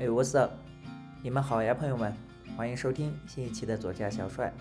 [0.00, 0.52] 哎，What's up？
[1.24, 2.14] 你们好呀，朋友们，
[2.56, 4.54] 欢迎收听新一期的左家小帅。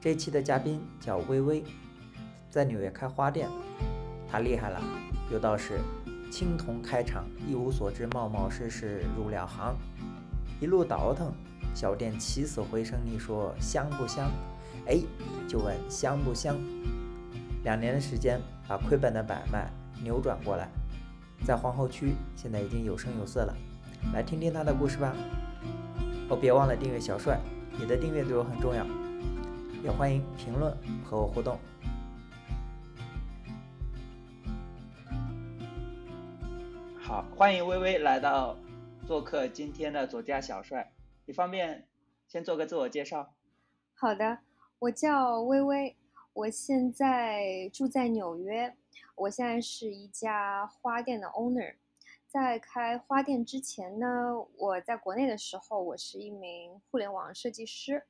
[0.00, 1.64] 这期的嘉宾叫微微，
[2.48, 3.48] 在纽约开花店，
[4.30, 4.80] 他厉害了，
[5.32, 5.80] 有道是
[6.30, 9.74] 青铜开场，一无所知，冒冒失失入了行，
[10.60, 11.32] 一路倒腾，
[11.74, 12.96] 小店起死回生。
[13.04, 14.30] 你说香不香？
[14.86, 15.00] 哎，
[15.48, 16.56] 就问香不香？
[17.64, 19.68] 两年的时间，把亏本的买卖
[20.04, 20.68] 扭转过来，
[21.44, 23.52] 在皇后区现在已经有声有色了。
[24.12, 25.14] 来听听他的故事吧。
[26.28, 27.40] 哦，别忘了订阅小帅，
[27.78, 28.86] 你的订阅对我很重要。
[29.82, 31.58] 也欢迎评论和我互动。
[36.98, 38.56] 好，欢迎微微来到
[39.06, 40.92] 做客今天的左家小帅。
[41.24, 41.86] 你方便
[42.26, 43.32] 先做个自我介绍？
[43.94, 44.38] 好的，
[44.80, 45.96] 我叫微微。
[46.32, 48.74] 我现在住在纽约，
[49.14, 51.76] 我现在是一家花店的 owner。
[52.36, 54.06] 在开花店之前呢，
[54.58, 58.04] 我在国内的时候，我是一名互联网设计师。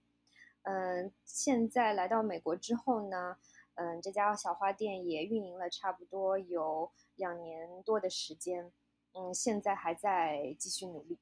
[0.62, 3.36] 嗯，现在来到美国之后呢，
[3.76, 8.72] 嗯，这家小花店也运营了差不多有两年多的时间。
[9.12, 11.20] 嗯，现在还在继续努力。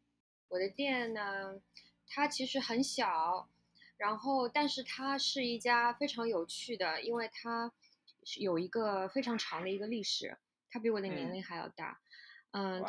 [0.49, 1.61] 我的店呢，
[2.09, 3.51] 它其实很小。
[3.99, 7.71] 然后，但是它是一家非常有趣的，因为它
[8.41, 10.39] 有一个非常长的一个历史，
[10.71, 12.04] 它比我的年龄还要大，嗯，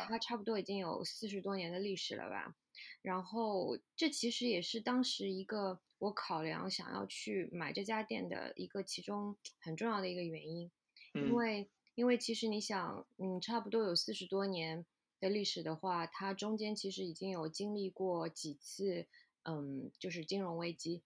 [0.08, 2.55] 它差不多已经有四十多年的历史了吧。
[3.02, 10.71] 然后，这其实也是当时一个我考量想要去买这家店的一个其中很重要的一个原因，
[11.13, 14.86] 因为因为其实你想，嗯，差不多有四十多年
[15.19, 19.08] 的历史的话，它中间其实已经有经历过几次。
[19.47, 21.03] 嗯，就是金融危机，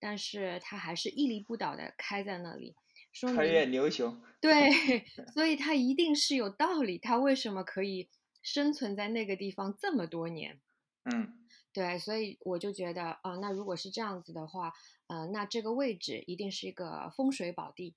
[0.00, 2.74] 但是它还是屹立不倒的开在那里，
[3.12, 4.20] 说穿越牛熊。
[4.40, 4.70] 对，
[5.32, 8.08] 所以它一定是有道理，它为什么可以
[8.42, 10.60] 生存在那个地方这么多年？
[11.04, 11.32] 嗯，
[11.72, 14.72] 对，所以我就觉得，啊，那如果是这样子的话，
[15.06, 17.94] 呃，那这个位置一定是一个风水宝地，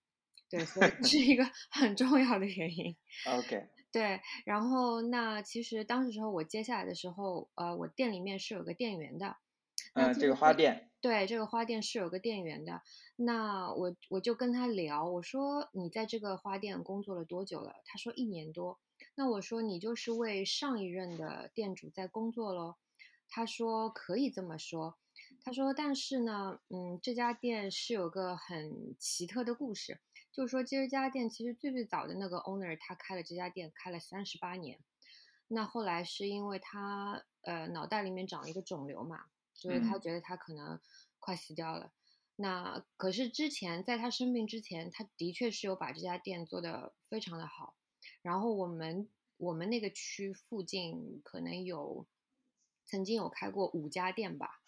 [0.50, 2.96] 对，所以 是一个很重要的原因。
[3.26, 9.38] OK，对，然后那其实当时时候我接下来的时候，呃，我店里面是有个店员的。
[9.94, 12.82] 嗯，这个花店对，这个花店是有个店员的。
[13.16, 17.76] 那我我就跟他聊，我说你在这个花店工作了多久了？
[17.86, 18.80] 他说一年多。
[19.14, 22.78] 那我说你就是为上一任的店主在工作喽？
[23.30, 24.98] 他说可以这么说。
[25.44, 30.00] 他说但是呢，嗯，这家店是有个很奇特的故事，
[30.32, 34.80] 就是说这家店其实最最早的那个 owner 他开了这家店开了三十八年，
[35.50, 39.26] 那后来是因为他呃脑袋里面长了一个肿瘤嘛。
[39.56, 40.80] 所以他觉得他可能
[41.20, 41.92] 快死掉了。
[42.38, 47.78] 那可是之前在他生病之前，他的确是有把这家店做得非常的好。
[48.22, 52.06] 然后我们我们那个区附近可能有
[52.86, 54.60] 曾经有开过五家店吧，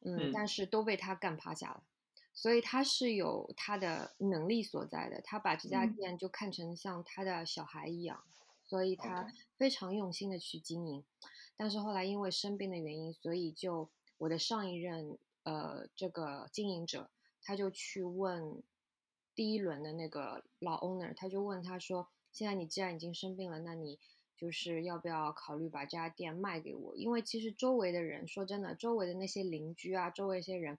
[0.00, 1.82] 嗯，但是都被他干趴下了。
[2.32, 8.22] 所以他是有他的能力所在的，他把这家店就看成像他的小孩一样，
[8.64, 11.04] 所以他非常用心的去经营。
[11.56, 13.90] 但是后来因为生病的原因，所以就。
[14.18, 17.10] 我的上一任呃，这个经营者，
[17.42, 18.62] 他就去问
[19.34, 23.98] 第一轮的那个老 owner，他就问他说：“现在你既然已经生病了，那你
[24.36, 26.96] 就是要不要考虑把这家店卖给我？
[26.96, 30.78] 因为其实周围的人，说真的，周围的那些邻居啊，周围一些人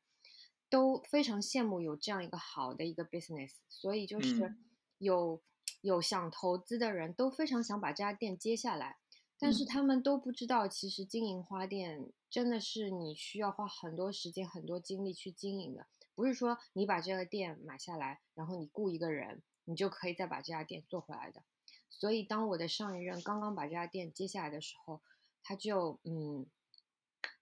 [0.69, 4.53] 都非常羡慕有这样一个好的一个 business，所以就是
[4.99, 5.41] 有
[5.81, 8.97] 有想投资的人都非常想把这家店接下来。”
[9.39, 21.41] 但是他们都不知道，其实经营花店真的是你需要花很多时间、很多精力去经营的，不是说你把这个店买下来，然后你雇一个人，你就可以再把这家店做回来的。
[21.89, 25.01] 所以，当我的上一任刚刚把这家店接下来的时候，
[25.41, 26.45] 他就嗯，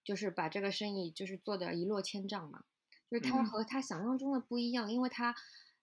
[0.04, 2.64] 就是把这个生意就是做的一落千丈嘛，
[3.10, 5.34] 就是他和他想象中的不一样，因为他。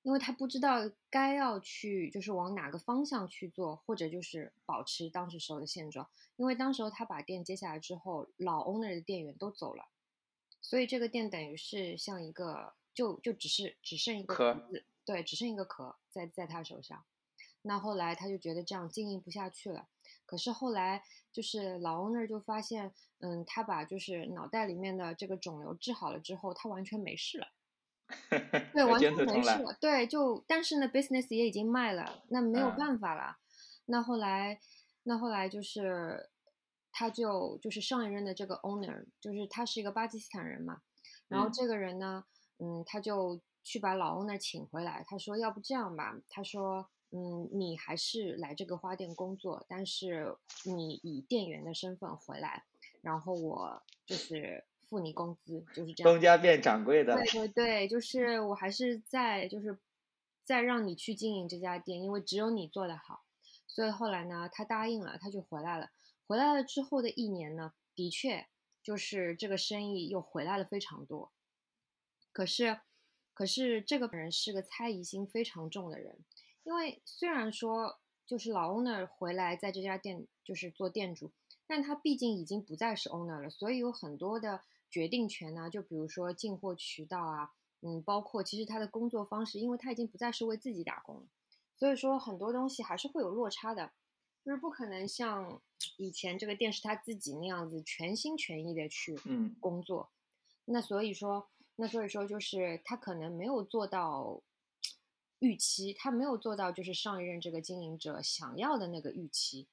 [0.05, 6.07] 因为他不知道该要去，就是往哪个方向去做，或者就是保持当时时候的现状。
[6.35, 9.87] 因为当时候他把店接下来之后，老 owner 的店员都走了，
[10.61, 14.69] 所以这个店等于是像一个，就就只是只剩一个壳，
[15.03, 17.03] 对，只剩一个壳在在他手上。
[17.63, 19.87] 那后来他就觉得这样经营不下去了。
[20.27, 27.47] 可是后来就是老 owner 就发现，嗯，他把就是脑袋里面的这个肿瘤治好了之后，他完全没事了。
[28.73, 29.49] 对，完全没事。
[29.79, 33.37] 对，就但是呢，business 也已经卖了，那没有办法了。
[33.85, 34.59] 那后来，
[35.03, 36.29] 那后来就是，
[36.91, 40.81] 他就就是上一任的这个 owner，就是他是一个巴基斯坦人嘛。
[41.27, 42.23] 然后这个人呢，
[42.59, 45.03] 嗯，他就去把老 owner 请回来。
[45.07, 50.35] 他说：“要不这样吧？”他说：“嗯，你还是来这个花店工作，但是
[50.65, 52.63] 你以店员的身份回来。”
[53.01, 56.13] 然后我就是付你工资，就是这样。
[56.13, 57.15] 东家变掌柜的。
[57.15, 59.77] 对对对，就是我还是在就是
[60.43, 63.23] 再让你去经营这家店，因为只有你做得好。
[63.67, 65.89] 所以后来呢，他答应了，他就回来了。
[66.27, 68.47] 回来了之后的一年呢，的确
[68.81, 71.31] 就是这个生意又回来了非常多。
[72.31, 72.79] 可是，
[73.33, 76.17] 可是这个人是个猜疑心非常重的人，
[76.63, 81.31] 因为虽然说就是老 owner 回来在这家店就是做店主，
[81.67, 84.61] 但他毕竟已经不再是 owner 了，所以有很多的
[84.95, 87.51] 决定权呢，就比如说进货渠道啊，
[87.81, 91.27] 嗯，包括其实他的工作方式，因为他已经不再是为自己打工了。
[91.75, 93.91] 所以说很多东西还是会有落差的，
[94.45, 95.61] 就是不可能像
[95.99, 99.19] 以前这个店是他自己那样子全心全意的去
[99.59, 100.09] 工作。
[100.63, 104.41] 那所以说，那所以说就是他可能没有做到
[105.39, 109.67] 预期，他没有做到就是上一任这个经营者想要的那个预期，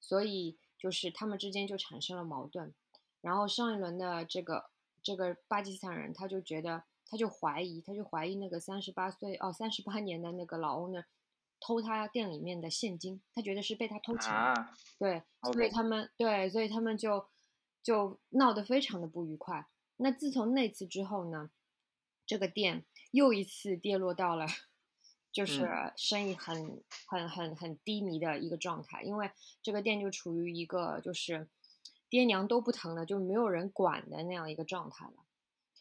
[0.00, 2.74] 所以就是他们之间就产生了矛盾。
[3.20, 4.70] 然后上一轮的这个
[5.02, 11.04] 这个巴基斯坦人他就觉得他就怀疑，他就怀疑那个三十八岁哦三十八年的那个老 owner。
[11.62, 14.32] 偷他店里面的现金，他觉得是被他偷钱，
[14.98, 15.22] 对，
[15.52, 17.28] 所以他们对，所以他们就
[17.82, 19.66] 就闹得非常的不愉快。
[19.98, 21.50] 那自从那次之后呢，
[22.24, 24.46] 这个店又一次跌落到了
[25.30, 25.68] 就是
[25.98, 29.30] 生意很很很很低迷的一个状态，因为
[29.62, 31.46] 这个店就处于一个就是
[32.10, 35.12] 爹娘都不疼了，就没有人管的那样一个状态了。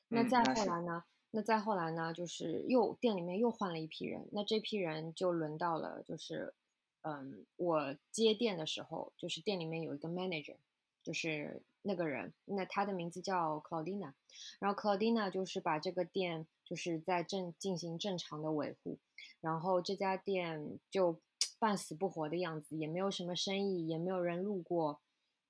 [0.07, 1.03] 那再后来呢？
[1.31, 6.53] 那再后来呢，就是又店里面又换了一批人，那这批人就轮到了，就是，
[7.01, 10.55] 嗯，我接店的时候，就是店里面有一个 manager，
[11.03, 14.13] 就是那个人，那他的名字叫 Claudina，
[14.59, 18.97] 然后 Claudina 就是把这个店就是在正进行正常的维护，
[19.39, 21.19] 然后这家店就
[21.59, 24.99] 半死不活的样子，也没有什么生意，也没有人路过，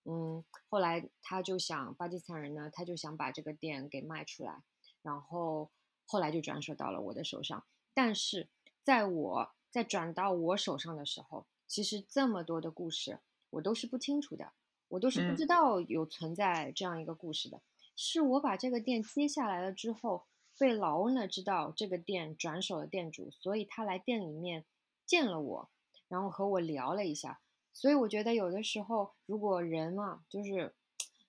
[0.06, 4.64] 嗯，后来他就想巴基斯坦人呢，他就想把这个店给卖出来。
[5.02, 5.70] 然后
[6.06, 7.64] 后来就转手到了我的手上，
[7.94, 8.50] 但是
[8.82, 13.20] 在我在转到我手上的时候，其实这么多的故事
[13.52, 14.52] 我都是不清楚的，
[14.90, 17.62] 我都是不知道有存在这样一个故事的。
[17.96, 20.26] 是我把这个店接下来了之后，
[20.58, 24.66] 被老 owner 知道这个店转手的店主，所以他来店里面
[25.06, 25.70] 见了我，
[26.08, 27.40] 然后和我聊了一下。
[27.80, 30.76] 所以我觉得有的时候，如果人嘛，就是。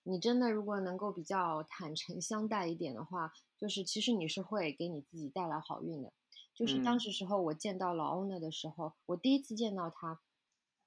[0.03, 6.11] 你真的如果能够比较坦诚相待一点的话，就是其实你是会给你自己带来好运的。
[6.55, 10.19] 就是当时时候我见到老 owner 的时候，我第一次见到他，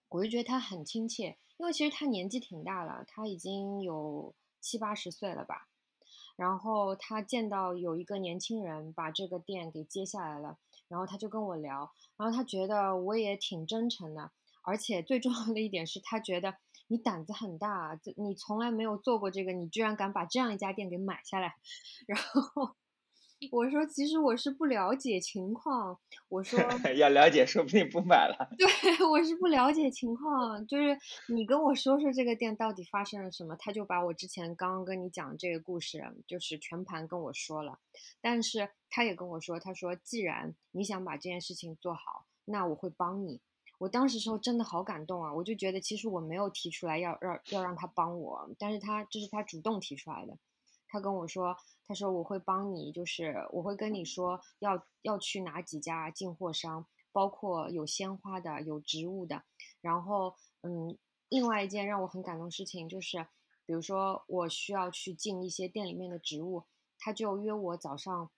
[0.09, 5.67] 我就觉得他很亲切，因为其实他年纪挺大了，他已经有七八十岁了吧。
[6.35, 10.57] 然后他见到有一个年轻人把这个店给接下来了，
[10.87, 14.31] 然后他就跟我聊，然后他觉得我也挺真诚的，
[14.63, 16.55] 而且最重要的一点是他觉得。
[16.89, 21.55] 你胆子很大，这你从来没有做过这个，你居然敢把这样一家店给买下来。
[22.05, 22.75] 然后
[23.51, 25.97] 我说，其实我是不了解情况。
[26.27, 26.59] 我说
[26.97, 28.49] 要了解，说不定不买了。
[28.59, 28.67] 对，
[29.07, 30.95] 我是不了解情况，就是
[31.29, 37.79] 你跟我说说这个店到底发生了什么，他就把我之前刚刚跟你讲这个故事，就是全盘跟我说了。
[38.21, 43.39] 但是他也跟我说，他说既然你想把这件事情做好，那我会帮你。
[43.83, 45.33] 我当时时候真的好感动啊！
[45.33, 50.37] 我就觉得其实我没有提出来要让要让他帮我，但是他这是他主动提出来的。
[50.87, 51.53] 他跟我说，
[51.85, 59.43] 他说我会帮你，就是我会跟你说要要去哪几家进货商，包括有鲜花的、有植物的。
[59.81, 63.27] 然后，嗯，另外一件让我很感动事情就是，
[63.65, 66.63] 比如说我需要去进一些店里面的植物，
[66.97, 68.31] 他就约我早上。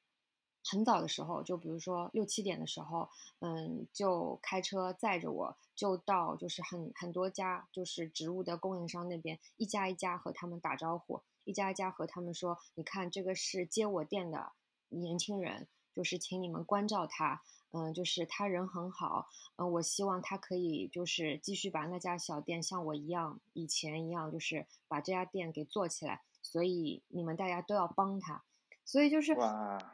[0.67, 3.07] 很早的时候，就比如说六七点的时候，
[3.39, 14.53] 嗯，就开车载着我，就到就是很很多家就是植物的供应商那边，一家一家和他们打招呼，一家一家和他们说，你看这个是接我店的
[14.89, 28.43] 年轻人，就是请你们关照他，嗯，就是他人很好，嗯，我希望他可以就是继续把那家小店像我一样以前一样，就是把这家店给做起来，所以你们大家都要帮他。
[28.85, 29.35] 所以就是，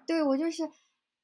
[0.06, 0.70] 对我就是，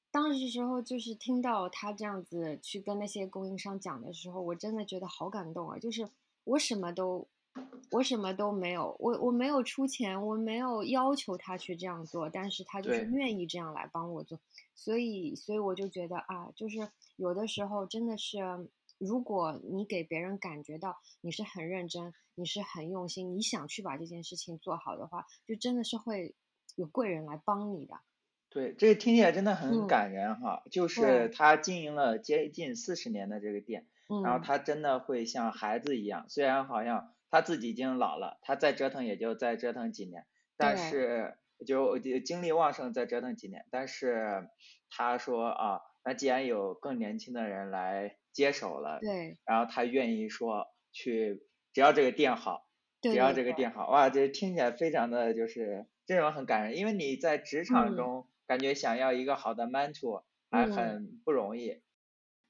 [0.10, 5.78] 当时时候就是听到他这样子去跟那些供应商讲的时候，我真的觉得好感动啊！
[5.78, 6.10] 就是
[6.46, 7.28] 我什么都，
[7.92, 14.40] 我什么都没有，我我没有出钱，我没有要求他去这样做，但是他就是愿意这样来帮我做，
[14.74, 18.40] 所以所以我就觉得啊，就是有的时候真的是，
[18.98, 26.34] 如果你给别人感觉到你是很认真，你是很用心，你想去把这件事情做好的话，就真的是会。
[26.78, 27.96] 有贵人来帮你的，
[28.50, 30.64] 对，这个听起来真的很感人哈。
[30.72, 33.88] 就是他经营了接近四十年的这个店，
[34.24, 40.26] 然后他真的会像孩子一样，虽然好像他他自己已经老了，他再折腾也就再折腾几年，
[40.58, 44.50] 但是就就精力旺盛再折腾几年，但是
[44.90, 49.38] 他说啊，那既然有更年轻的人来接手了，对。
[49.46, 51.44] 然后他愿意说去，
[51.74, 52.68] 只要这个店好，
[53.04, 57.96] 只要这个店好，哇，这听起来非常的就是这种很感人，因为你在职场嗯。
[57.96, 60.72] 中感觉想要一个好的 mentor 还嗯。
[60.72, 61.82] 很不容易，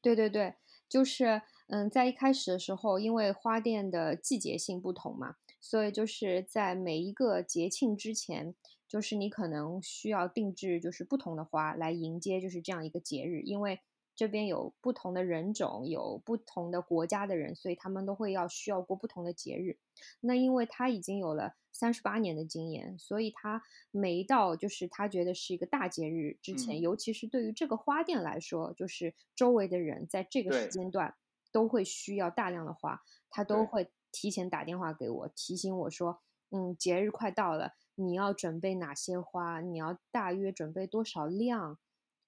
[0.02, 0.54] 对对对，
[0.88, 8.54] 就是嗯，在一开始的时候，因为花店的季节性不同嘛，所以就是在每一个节庆之前，
[8.88, 13.82] 就是你可能需要定制就是不同的花来迎接就是这样一个节日，因为
[14.18, 19.78] 这边有不同的人种，有不同的国家的人，所以他们都会要需要过不同的节日。
[20.20, 26.82] 那因为他已经有了三十八年的经验，所以他每一到就是他觉得是一个大节日之前，嗯。
[26.82, 31.16] 尤其是对于这个花店来说，就是周围的人在这个时间段
[31.52, 36.20] 都会需要大量的花，他都会提前打电话给我，提醒我说，
[36.50, 41.78] 嗯，节日快到了，你要准备哪些花，你要大约准备多少量，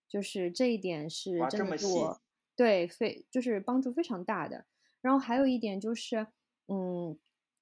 [0.10, 2.22] 就是这一点是真的对我
[2.56, 4.66] 对非就是帮助非常大的。
[5.02, 6.28] 然后还有一点就是，
[6.68, 7.18] 嗯，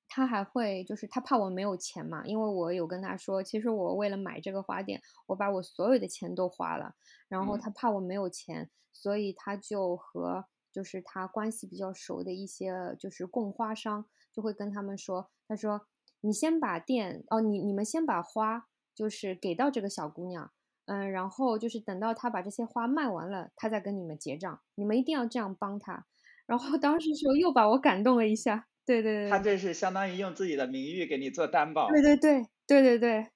[0.08, 6.96] 他还会就是他怕我没有钱嘛，因为我有跟他说，其实我为了买这个花店，我把我所有的钱都花了，
[7.27, 15.86] 然后嗯他怕我没有钱，所以他就和就是他关系比较熟的一些就是供花商就会跟他们说，他说
[16.22, 20.51] 你先把店哦，你你们先把花就是给到这个小姑娘。
[20.88, 24.60] 嗯，然后就是等到他把这些花卖完了，他再跟你们结账。
[24.75, 26.06] 你们一定要这样帮他。
[26.46, 33.27] 然后当时时候又把我感动了一下，对对对，他这是相当于用自己的名誉给你做担保，对对对对对对，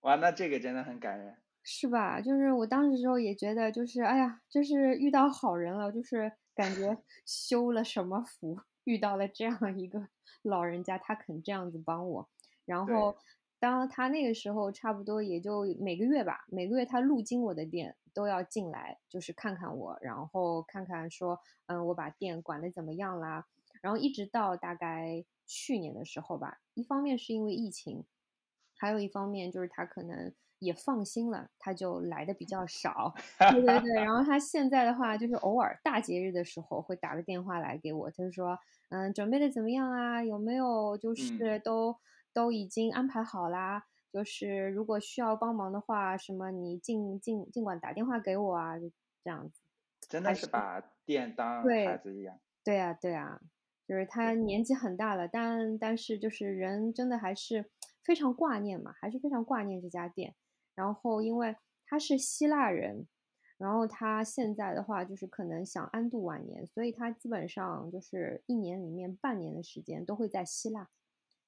[0.00, 1.36] 哇，那这个真的很感人。
[1.62, 2.20] 是吧？
[2.20, 10.08] 就是我当时时候也觉得，就是哎呀，就是遇到好人了，就是感觉 修了什么福，遇到了这样一个
[10.42, 12.28] 老人家，他肯这样子帮我。
[12.64, 13.14] 然后
[13.62, 23.46] 当他那个时候差不多也就每个月吧，每个月他路经我的店都要进来，就是看看我，然后看看说，嗯，我把店管得怎么样啦。
[23.80, 28.04] 然后一直到大概去年的时候吧，一方面是因为疫情，
[28.76, 33.14] 还有一方面就是他可能也放心了，他就来的比较少。
[33.38, 40.24] 对对对，然后他现在的话，就是偶尔大节日的时候会打个电话来给我，他就说，嗯，准备的怎么样啊？
[40.24, 41.96] 有没有就嗯是都、
[42.32, 43.86] 都已经安排好啦？
[44.12, 48.90] 就是如果需要帮忙的话，什么你尽尽尽管打电话给我啊，就
[49.24, 49.62] 这样子。
[50.08, 52.38] 真的是把店当对孩子一样。
[52.62, 53.40] 对呀，对呀，
[53.86, 57.70] 就是他年纪很大了，但但是就是人真的还是
[58.04, 60.34] 非常挂念嘛，还是非常挂念这家店。
[60.74, 63.06] 然后因为他是希腊人，
[63.56, 70.88] 然后他现在的话就是可能想安度晚年，所以他基本上就是一年里面半年的时间都会在希腊，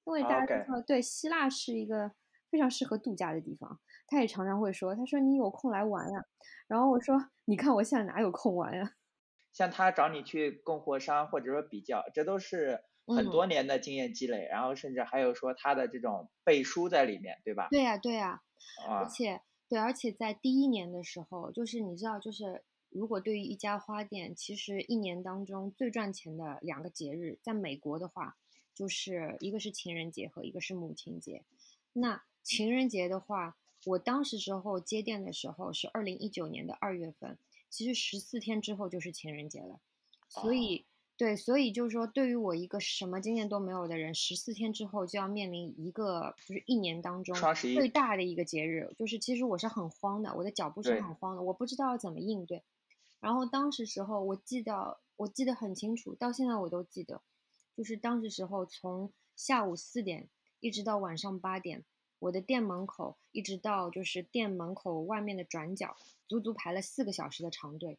[0.07, 2.13] 因为大家知道，对，希腊是一个
[2.51, 3.81] 非常适合度假的地方。
[4.07, 6.25] 他也常常会说，他说你有空来玩呀，
[6.69, 8.93] 然后我说你看我现在哪有空玩呀？
[9.53, 17.69] 像他找你去供货商或者说比较，这都是很嗯多年的经验积累，然后甚至还有说他的这种背书在里面，对吧？
[17.71, 18.43] 对呀，对呀。
[18.89, 28.37] 而啊，且对，而且在第一年的时候，就是你知道，就是如果对于一家花店，其实一年当中最赚钱的两个节日，在美国的话，
[28.75, 31.43] 就是一个是情人节和一个是母亲节。
[31.93, 37.39] 那情人节的话，我当时时候接电的时候是二零一九年的二月份，
[37.71, 39.81] 其实十四天之后就是情人节了，
[40.29, 40.85] 所哦以。
[41.17, 52.65] 对，所以就是说，对于我一个什么经验都没有的人，十四天之后就要面临一个就是一年当中最大的一个节日，就是其实我是很慌的，我的脚步是很慌的，我不知道要怎么应对。
[53.21, 57.23] 然后当时时候，我记得我记得很清楚，到现在我都记得，
[57.77, 60.29] 就是当时时候从下午四点
[60.61, 61.85] 一直到晚上八点，
[62.19, 65.97] 我的店门口一直到就是店门口外面的转角，
[66.29, 67.99] 足足排了四个小时的长队，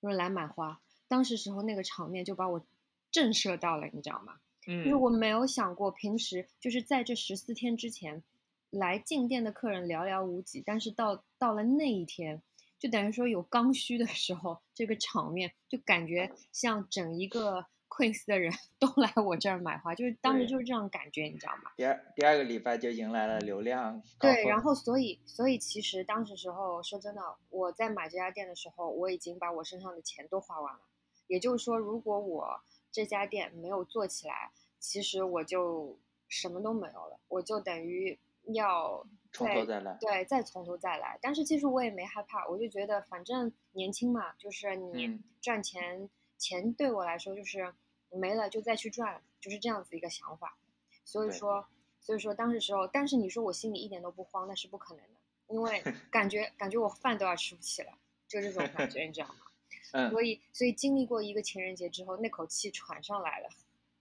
[0.00, 0.80] 就是来买花。
[1.08, 2.64] 当时时候那个场面就把我
[3.10, 4.40] 震慑到了，你知道吗？
[4.64, 8.22] 就是嗯，我没有想过，平时就是在这十四天之前，
[8.70, 12.40] 来进店的客人寥寥无几，但是到到了那一天，
[12.78, 21.70] 就等于说有刚需的时候，这个场面就感觉像整一个 Queens 的人 都来我这儿买花，就是当时就是这样感觉，你知道吗？
[21.76, 27.20] 第二第二个礼拜就迎来了流量高对，然，后所以所以其实当时时候说真的，
[27.50, 30.80] 我在买这家店的时候，我已经把我身上的钱都花完了。
[31.26, 38.18] 也就是说，如果我这家店没有做起来，其实我就什么都没有了，我就等于
[38.54, 39.96] 要从头再来。
[40.00, 41.18] 对再从头再来。
[41.22, 47.72] 但是其实我也没害怕，我就觉得反正年轻嘛，就是你嗯赚钱，钱对我来说就是
[48.12, 50.56] 没了就再去赚，就是这样子一个想法。
[51.04, 51.66] 所以说，
[52.00, 57.92] 所以说当时时候，但是你说我心里一点都不慌，那是不可能的，因为 感觉感觉我饭都要吃不起了，
[58.28, 59.34] 就这种感觉，你知道吗？
[59.92, 63.48] 嗯，所以所以经历过一个情人节之后，那口气喘上来了。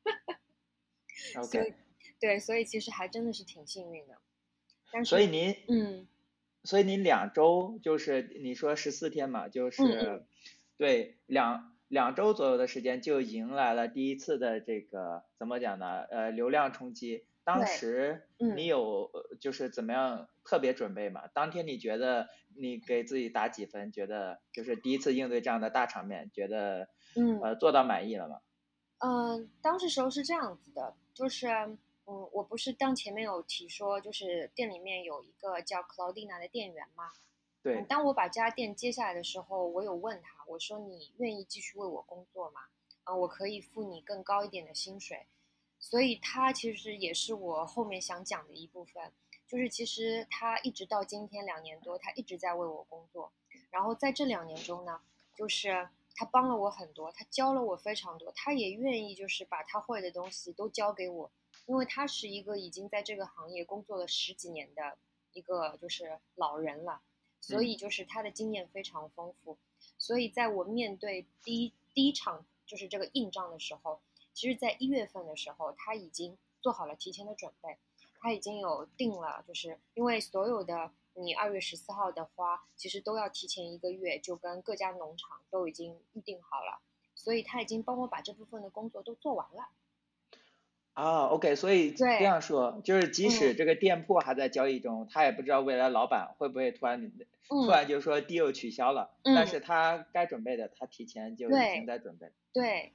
[1.44, 1.74] 所 OK，以
[2.20, 4.18] 对，所以其实还真的是挺幸运的。
[4.92, 6.08] 但是，所以您嗯
[6.64, 10.26] 所以您两周就是你说十四天嘛，就嗯是
[10.78, 16.04] 对两两周左右的时间就迎来了第一次的这个怎么讲呢？
[16.10, 17.26] 呃，流量冲击。
[17.44, 21.28] 当时嗯你有呃就是怎么样特别准备吗？
[21.34, 23.92] 当天你觉得你给自己打几分？
[23.92, 28.40] 觉得就是第一次应对这样的大场面，觉得嗯呃做到满意了吗？
[29.00, 37.12] 嗯，当时时候是这样子的，就是嗯，我不是当前面有提说，就是店里面有一个叫 Claudina 的店员嘛。
[37.64, 42.62] 对嗯，当我把这家店接下来的时候，我有问他，我说你愿意继续为我工作吗？
[43.06, 45.28] 嗯，我可以付你更高一点的薪水。
[45.80, 49.12] 所以他其实也是我后面想讲的一部分，
[49.48, 53.32] 就是其实他一直到今天两年多，他一直在为我工作。
[53.72, 55.02] 然后在这两年中呢，
[55.36, 61.32] 就是他帮了我很多，他教了我非常多，他也愿意就是把他会的东西都教给我，
[61.66, 64.98] 因为他是一个已经在这个行业工作了十几年的
[65.34, 67.02] 一个就是老人了，
[67.40, 69.58] 所以就是他的经验非常丰富。
[70.02, 74.02] 所以在我面对第一第一场就是这个硬仗的时候，
[74.34, 77.78] 其实在一月份的时候，他已经做好了提前的准备，
[78.20, 86.82] 他已经有定了，就是因为所有的你二月十四号的花，其实都要提前一个月就跟各家农场都已经预定好了，
[87.14, 89.70] 所以他已经帮我把这部分的工作都做完了。
[90.94, 97.02] 啊，OK，所以这样说，就是即使嗯这个店铺还在交易中，他也不知道未来老板会不会突然
[97.48, 102.32] 突嗯，然就说 deal 取消了，但嗯是他该准备的，他提前就已经在准备。
[102.54, 102.92] 对，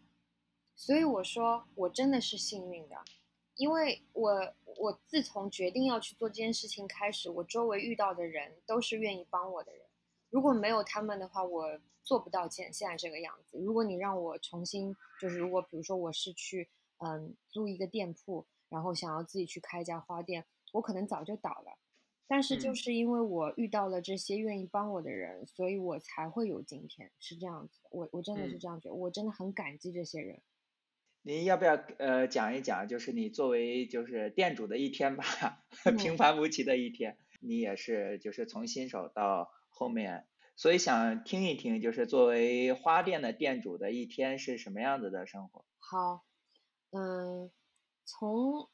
[0.74, 2.96] 所以我说我真的是幸运的，
[3.56, 9.82] 因为我我自从决定要去做这件事情开始，我周围遇到的人都是愿意帮我的人。
[10.30, 13.58] 如果没有他们的话，我做不到现现在这个样子。
[13.58, 21.78] 如果你让我重新，就是如果比如说我是去嗯租一个店铺，然后想要自己去开一家花店，我可能早就倒了。
[22.28, 27.80] 但是就嗯是因为我遇到了这些愿意帮我的人，所以我才会有今天，是这样子。
[27.90, 30.42] 我我真的是嗯这样觉得，我真的很感激这些人。
[31.22, 35.24] 您要不要呃讲一讲，就是你作为就是店主的一天吧，
[35.86, 45.64] 嗯平凡无奇的一天，你也是就是从新手到后面，所以想听一听，就是作为花店的店主的一天是什么样子的生活？
[45.78, 46.25] 好，
[46.90, 47.50] 嗯，
[48.04, 48.68] 从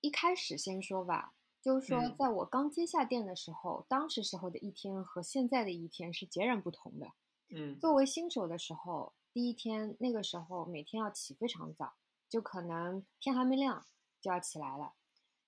[0.00, 7.12] 一开始先说吧，就是说，嗯在我刚接下店的时候，当时时候的一天和现在的一天是截然不同的。
[7.54, 11.94] 嗯作为新手的时候，第一天那个时候每天要起非常早，
[12.28, 13.86] 就可能天还没亮
[14.20, 14.94] 就要起来了。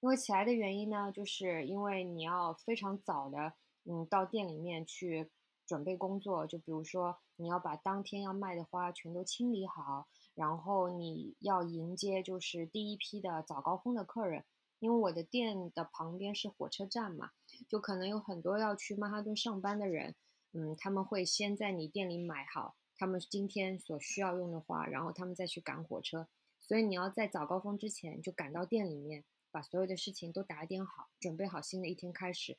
[0.01, 5.31] 因为起来的原因呢，就是因为你要非常早的，嗯，到店里面去
[5.67, 6.47] 准备工作。
[6.47, 14.45] 就比如说，你要把当天要卖的花全都清理好，然后你要迎接就是第一批的早高峰的客人。
[14.81, 17.31] 因为我的店的旁边是火车站嘛，
[17.69, 20.15] 就可能有很多要去曼哈顿上班的人，
[20.53, 26.29] 嗯，他们会先在你店里买好他们今天所需要用的花，然后他们再去赶火车。
[26.61, 32.59] 所以你要在早高峰之前就赶到店里面，把所有的事情都打点好，准备好新的一天开始。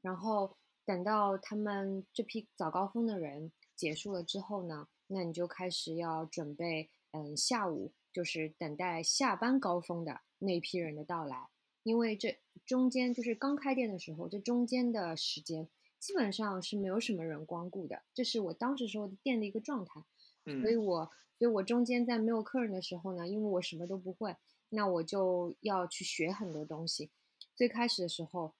[0.00, 11.48] 然后等到他们这批早高峰的人结束了之后呢，那你就开始要准备，嗯，下午就是等待下班高峰的那一批人的到来。
[11.82, 15.68] 因为这中间就是刚开店的时候，这中间的时间
[15.98, 20.04] 基本上是没有什么人光顾的，这是我当时时候的店的一个状态。
[20.44, 24.36] 所以嗯我，所以我中间在没有客人的时候呢，因为我什么都不会，
[24.70, 27.10] 那我就要去学很多东西。
[27.54, 28.54] 最开始的时候，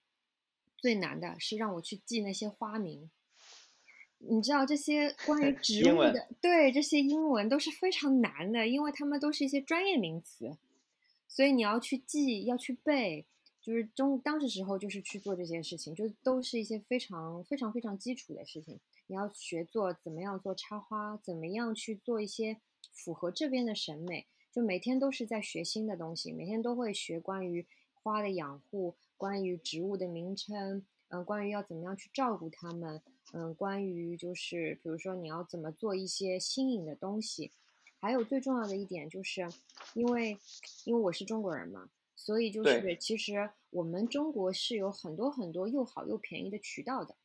[0.75, 3.09] 最难的是让我去记那些花名。
[4.19, 10.57] 你知道这些 关于植物的，对这些英文都是非常难的，因为他们都是一些专业名词，
[11.27, 13.25] 所以你要去记，要去背。
[13.61, 18.79] 就是中当时时候就是去做这些事情，就都是一些非常非常非常基础的事情。
[19.07, 22.57] 你要学做怎么样做插花，怎么样去做一些
[22.93, 33.01] 符合这边的审美，就每天都是在学新的东西，每天都会学关于花的养护，关于植物的名称，嗯、关于要怎么样去照顾它们，
[33.33, 37.51] 嗯、关于就是比如说你要怎么做一些新颖的东西，
[37.99, 39.47] 还有最重要的一点就是，
[39.93, 40.37] 因为
[40.85, 47.15] 因为我是中国人嘛，所以就是其实我们中国是有很多很多又好又便宜的渠道的。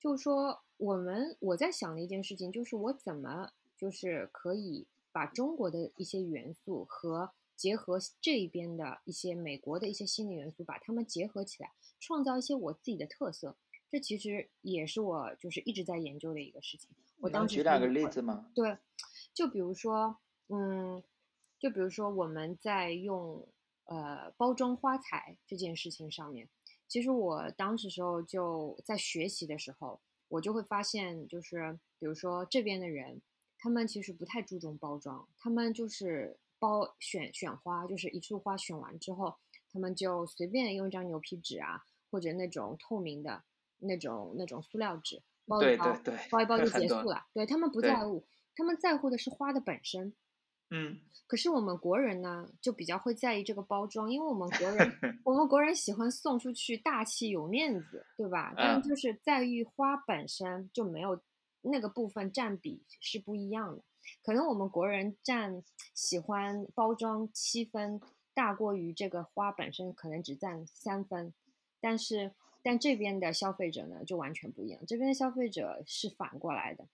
[0.00, 13.56] 就是说，我们我在想的一件事情，就是我怎么就是可以把中国的一些元素和结合这一边的一些美国的一些新的元素，把它们结合起来，创造一些我自己的特色。
[13.94, 16.90] 这其实也是我就是一直在研究的一个事情。
[17.20, 18.50] 我当时举两个例子吗？
[18.52, 18.76] 对，
[19.32, 20.16] 就比如说，
[20.48, 21.00] 嗯，
[21.60, 23.46] 就比如说我们在用
[23.84, 26.48] 呃包装花材这件事情上面，
[26.88, 33.22] 其实我当时时候就在学习的时候，我就会发现，就是比如说这边的人，
[33.60, 39.36] 他们其实不太注重包装，他们就是包选选花，就是一束花选完之后，
[39.72, 43.44] 他们就随便用一张牛皮纸啊，或者那种透明的。
[43.80, 45.96] 那种那种塑料纸包一包，
[46.30, 47.26] 包一包就结束了。
[47.34, 48.24] 对他们不在乎，
[48.56, 50.14] 他们在乎的是花的本身。
[50.70, 51.00] 嗯。
[51.26, 54.92] 可是我们国人呢，就比较会在意这个包装，因为我们国人，
[55.24, 58.52] 我们国人喜欢送出去大气有面子，对吧？
[58.56, 61.20] 但就是在于花本身就没有
[61.62, 63.82] 那个部分占比是不一样的。
[64.22, 65.62] 可能我们国人占
[65.94, 68.00] 喜欢包装七分，
[68.34, 71.32] 大过于这个花本身可能只占三分，
[71.80, 72.32] 但是。
[72.64, 74.80] 但这边的消费者呢，就完全不一样。
[74.86, 76.84] 这边的消费者是反过来的。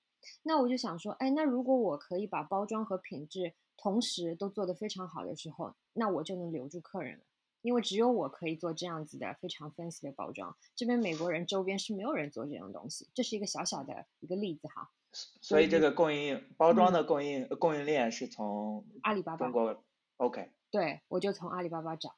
[0.43, 7.25] 那我就想说，哎，那如果我可以把包装和品质同时都做得非常好的时候，那我就能留住客人了。
[7.63, 10.57] 因为只有我可以做这样子的非常 fancy 的包装。
[10.75, 13.09] 这边美国人周边是没有人做这种东西。
[13.15, 14.91] 这是一个小小的一个例子哈。
[15.13, 19.47] 所以这个供应包装的供应供应链是从阿里巴巴。
[19.47, 19.85] 中国
[20.17, 20.51] OK。
[20.71, 22.15] 对，我就从阿里巴巴找。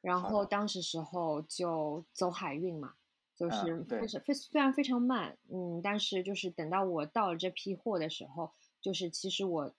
[0.00, 2.94] 然后当时时候就走海运嘛，
[3.34, 9.74] 就是非常非虽然非常慢，嗯，但是就是等到我到了这批货的时候，就是其实我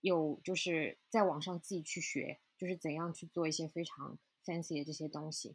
[0.00, 5.54] 有就是在网上自己去学，就是怎样去做一些非常 fancy 的这些东西，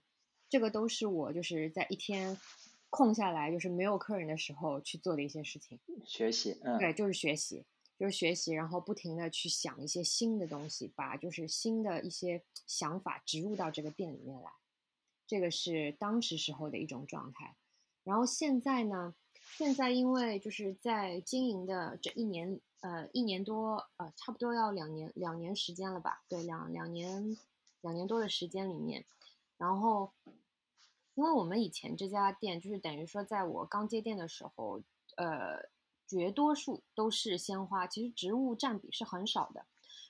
[0.50, 2.38] 这个都是我就是在一天
[2.90, 5.80] 空下来就是没有客人的时候去做的一些事情。
[6.06, 7.66] 学习，嗯，对，就是学习。
[8.02, 14.52] 就是学习，然后不停的去想一些新的东西，把就是新的一些想法植入到这个店里面来，
[15.28, 17.56] 这个是当时时候的一种状态。
[18.04, 19.14] 然后现在呢，
[19.56, 26.24] 现在因为就是在经营的这一年，呃，一年多，呃，差不多要两年，两年时间了吧？
[26.28, 27.38] 对，两两年，
[27.82, 29.06] 两年多的时间里面，
[29.60, 30.12] 然后，
[31.14, 34.82] 因为我们以前这家店就是等于说，在我刚接店的时候，
[35.18, 35.70] 呃。
[36.20, 39.66] 绝多数都是鲜花，其实植物占比是很少的。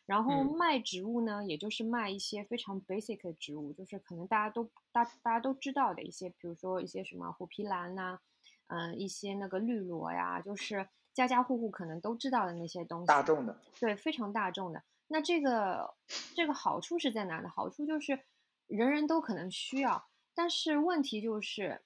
[0.08, 8.20] 然后卖植物呢，也就是卖一些非常 basic 的植物，就是可能大家都大大家都知道的一些，比如说一些什么虎皮兰呐，
[8.68, 13.06] 嗯，一些那个绿萝呀，就是家家户户可能都知道的那些东西。
[13.06, 13.56] 大众的。
[13.80, 14.84] 对，非常大众的。
[15.08, 15.94] 那这个
[16.36, 17.50] 这个好处是在哪呢？
[17.50, 18.20] 好处就是
[18.68, 21.84] 人人都可能需要，但是问题就是。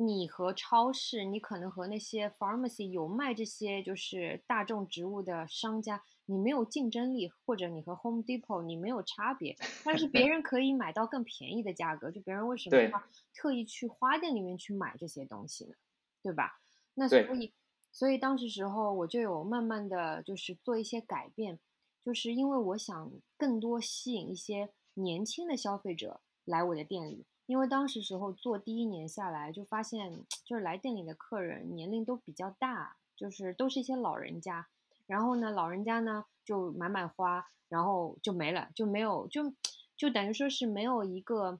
[0.00, 13.02] 你和超市，你可能和那些 pharmacy 有卖这些就是大众植物的商家，你没有竞争力，或者你和 Home Depot 你没有差别，但是别人可以买到更便宜的价格，就别人为什么要
[13.34, 15.74] 特意去花店里面去买这些东西呢？
[16.22, 16.60] 对吧？
[16.94, 17.52] 那所以，
[17.90, 21.58] 所以当时时候我就有慢慢的就是做一些改变，
[22.04, 27.24] 就是因为我想更多吸引一些年轻的消费者来我的店里。
[27.48, 34.68] 因为当时时候做第一年下来，就发现就是来店里的客人年龄都比较大，就是都是一些老人家。
[35.06, 39.54] 然后呢，老人家呢就买买花，然后就没了，就没有就
[39.96, 41.58] 就等于说是没有一个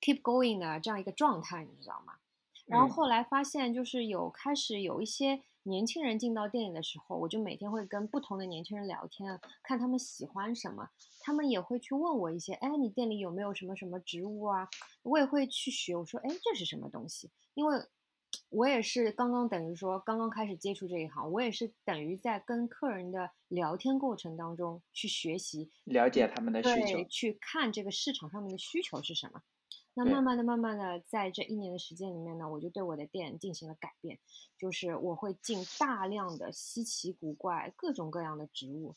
[0.00, 2.14] keep going 的这样一个状态，你知道吗？
[2.68, 5.42] 然后后来发现就是有开始有一些。
[5.64, 10.88] 年轻人进到店里的时候，我就每天会跟不同的年轻人聊天，看他们喜欢什么，
[11.20, 14.66] 他们也会去问我一些，哎，你店里有没有什么什么植物啊？
[15.02, 17.30] 我也会去学，我说，哎，这是什么东西？
[17.52, 17.76] 因为
[18.48, 29.42] 我也是刚刚等于说刚刚开始接触这一行，我也是等于在跟客人的聊天过程当中去学习，了解他们的需求，去看这个市场上面的需求是什么。
[29.98, 34.16] 那慢慢的、慢慢的，在这一年的时间里面呢，我就对我的店进行了改变，
[34.56, 38.94] 就是我会进大量的稀奇古怪、各种各样的植物，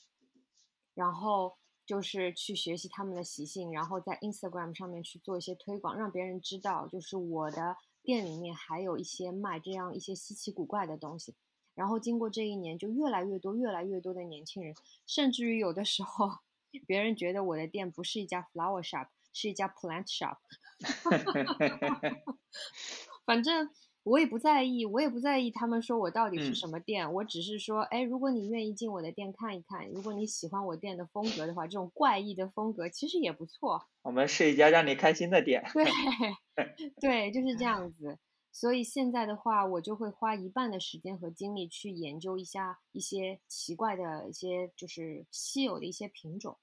[0.93, 11.33] 然后就是去学习他们的习性，然后在 Instagram 上面去做一些推广，让别人知道，就是我的店里面还有一些卖这样一些稀奇古怪的东西。
[11.73, 14.75] 然后经过这一年，就越来越多、越来越多的年轻人，
[15.07, 16.29] 甚至于有的时候，
[16.85, 19.07] 别人觉得我的店不是一家 flower shop。
[19.33, 20.35] 是一家 plant shop，
[23.25, 23.69] 反正
[24.03, 33.87] 我也不在意，我也不在意他们说我到底是什么店，我只是说，哎，如果你愿意进我的店看一看，如果你喜欢我店的风格的话，这种怪异的风格其实也不错。
[34.01, 35.63] 我们是一家让你开心的店。
[35.71, 35.85] 对，
[36.99, 38.17] 对，就是这样子。
[38.53, 46.57] 所以现在的话，我就会花一半的时间和精力去研究一下一些奇怪的一些就是稀有的一些品种。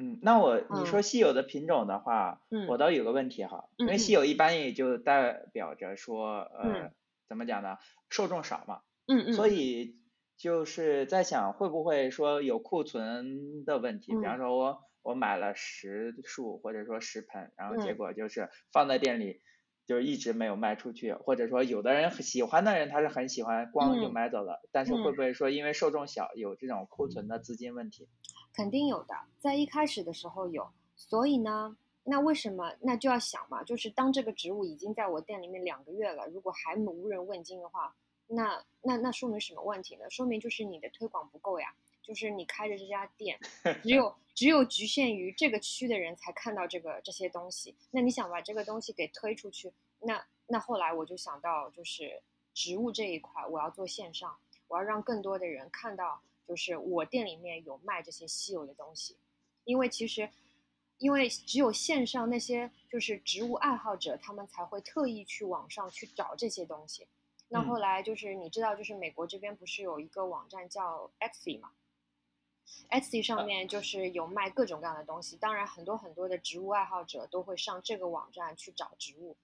[0.00, 0.86] 嗯，那我你嗯。
[0.86, 2.60] 说稀有的品种的话，嗯。
[2.64, 3.98] 我倒有个问题哈，因为嗯。
[3.98, 6.92] 稀有一般也就代表着说，呃嗯，
[7.28, 7.76] 怎么讲呢，
[8.08, 10.00] 受众少嘛，嗯嗯，所以
[10.38, 14.38] 就是在想会不会说有库存的问题，比方嗯。
[14.38, 17.94] 说我我买了十束或者说十盆，然后结嗯。
[17.94, 19.40] 果就是放在店里。
[19.86, 24.12] 就是一直没有卖出去，或者说有的人喜欢的人他是很喜欢，光就嗯。
[24.12, 25.16] 买走了，但是会嗯。
[25.16, 28.08] 不会说因为受众小有这种库存的资金问题？
[28.52, 32.74] 肯定有的，在一开始的时候有，所以呢，那为什么？
[32.80, 37.94] 那就要想嘛，就是当这个植物已经在我店里面两个月了，如果还无人问津的话，
[38.26, 40.10] 那那那说明什么问题呢？
[40.10, 43.38] 说明就是你的推广不够呀，就是你开的这家店，
[43.82, 52.20] 只有只有局限于这个区的人才看到这个这些东西，那你想把这个东西给推出去，那那后来我就想到就是
[52.52, 54.36] 植物这一块，我要做线上，
[54.68, 56.20] 我要让更多的人看到。
[56.50, 59.16] 就是我店里面有卖这些稀有的东西，
[59.62, 60.28] 因为其实，
[60.98, 67.06] 因为只有线上那些就是植物爱好者，他们才会特意去网上去找这些东西。
[67.50, 71.70] 那嗯后来就是你知道，就是美国这边不是有一个网站叫 Etsy 嘛
[72.90, 79.36] ？Etsy 上面就是有卖各种各样的东西，当然很多很多的植物爱好者都会上这个网站去找植物。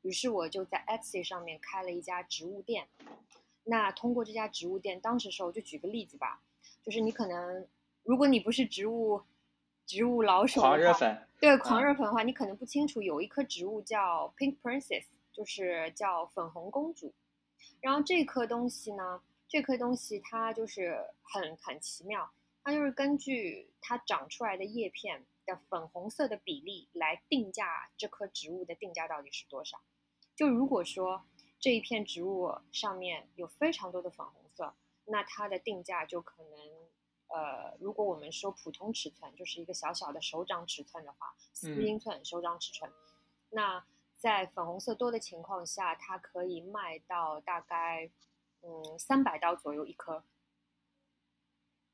[0.00, 2.88] 于是我就在 Etsy 上面开了一家植物店。
[3.64, 6.42] 那通过这家植物店，当时时候就举个例子吧，
[6.84, 7.66] 就是你可能，
[8.02, 9.22] 如果你不是植物
[9.86, 17.14] 植物老手狂热粉，对狂嗯热粉的话，你可能不清楚有一棵植物叫 Pink Princess，就是叫粉红公主。
[17.80, 22.30] 然后这颗东西呢，这颗东西它就是很很奇妙，
[22.62, 29.80] 它就是根据它长出来的叶片的粉红色的比例来定价这棵植物的定价到底是多少。
[30.36, 31.24] 就如果说
[31.58, 34.74] 这一片植物上面有非常多的粉红色，
[35.06, 36.58] 那它的定价就可能，
[37.28, 42.90] 呃，如果我们说普通尺寸，就是一个小小的手掌尺寸的话，四嗯英寸手掌尺寸，
[43.50, 43.84] 那
[44.18, 48.10] 在粉红色多的情况下，它可以卖到大概
[48.62, 50.24] 嗯三百刀左右一颗。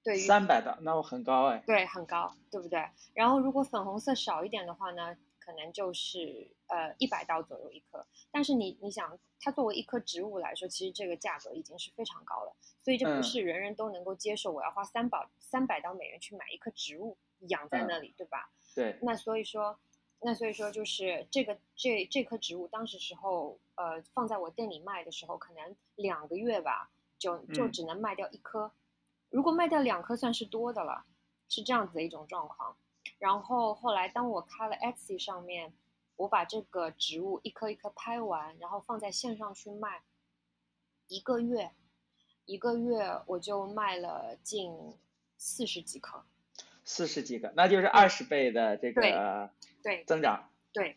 [0.02, 1.62] 对于三百刀，那我很高哎。
[1.66, 2.88] 对，很高，对不对？
[3.12, 5.14] 然后如果粉红色少一点的话呢，
[5.50, 8.06] 可能就是呃一百刀左右一颗。
[8.30, 14.52] 但是你你想，它作为一棵植物来说，其实这个价格已经是非常高了，所以这不嗯是人人都能够接受。
[14.52, 18.52] 我要花三百三百刀美元去买一棵植物养在嗯那里，对吧？
[18.76, 19.76] 对，那所以说，
[20.20, 28.70] 那所以说就是这个这这棵植物当时时候呃放在我店里卖的时候，可能两个月吧，就就嗯只能卖掉一颗。
[29.30, 31.04] 如果卖掉两颗算是多的了，
[31.48, 32.76] 是这样子的一种状况。
[33.20, 35.72] 然后后来当我开了 Etsy 上面，
[36.16, 40.02] 我把这个植物一颗一颗拍完，然后放在线上去卖，
[41.06, 41.70] 一个月，
[42.46, 44.98] 一个月我就卖了近
[45.36, 46.24] 四十几颗。
[46.82, 49.50] 四十几个，那就是二十倍的这个
[49.82, 50.50] 对增长。
[50.72, 50.96] 对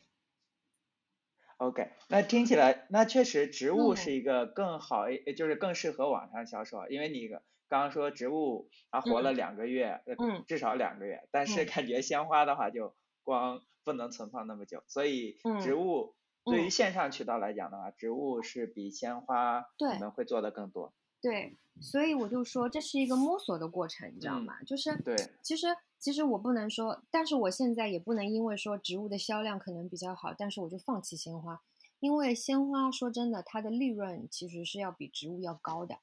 [1.57, 7.19] ，OK，那听起来，那确实植物嗯是一个更好，呃就是更适合网上销售，因为你
[7.67, 20.93] 刚刚说植物它活了两个月，呃嗯至少两个月，但是嗯感觉鲜花的话就光不能存放那么久，所以嗯植物对于嗯线上渠道来讲的话，植物是比鲜花可能会做的更多。
[21.21, 24.61] 对，所以我就说这是一个摸索的过程，你知道嗯吗？
[24.63, 31.61] 就是对，其实其实我不能说，但是我现在也不能因为说植物的销量可能比较好，但是我就放弃鲜花，
[32.01, 35.95] 因为鲜花说真的，它的利润其实是要比植物要高的。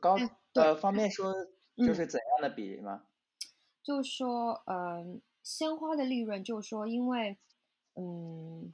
[0.00, 1.32] 高哎呃方便说
[1.76, 3.02] 就嗯是怎样的比例吗？
[3.82, 7.38] 就是说，嗯、鲜花的利润，就是说，因为，
[7.94, 8.72] 嗯，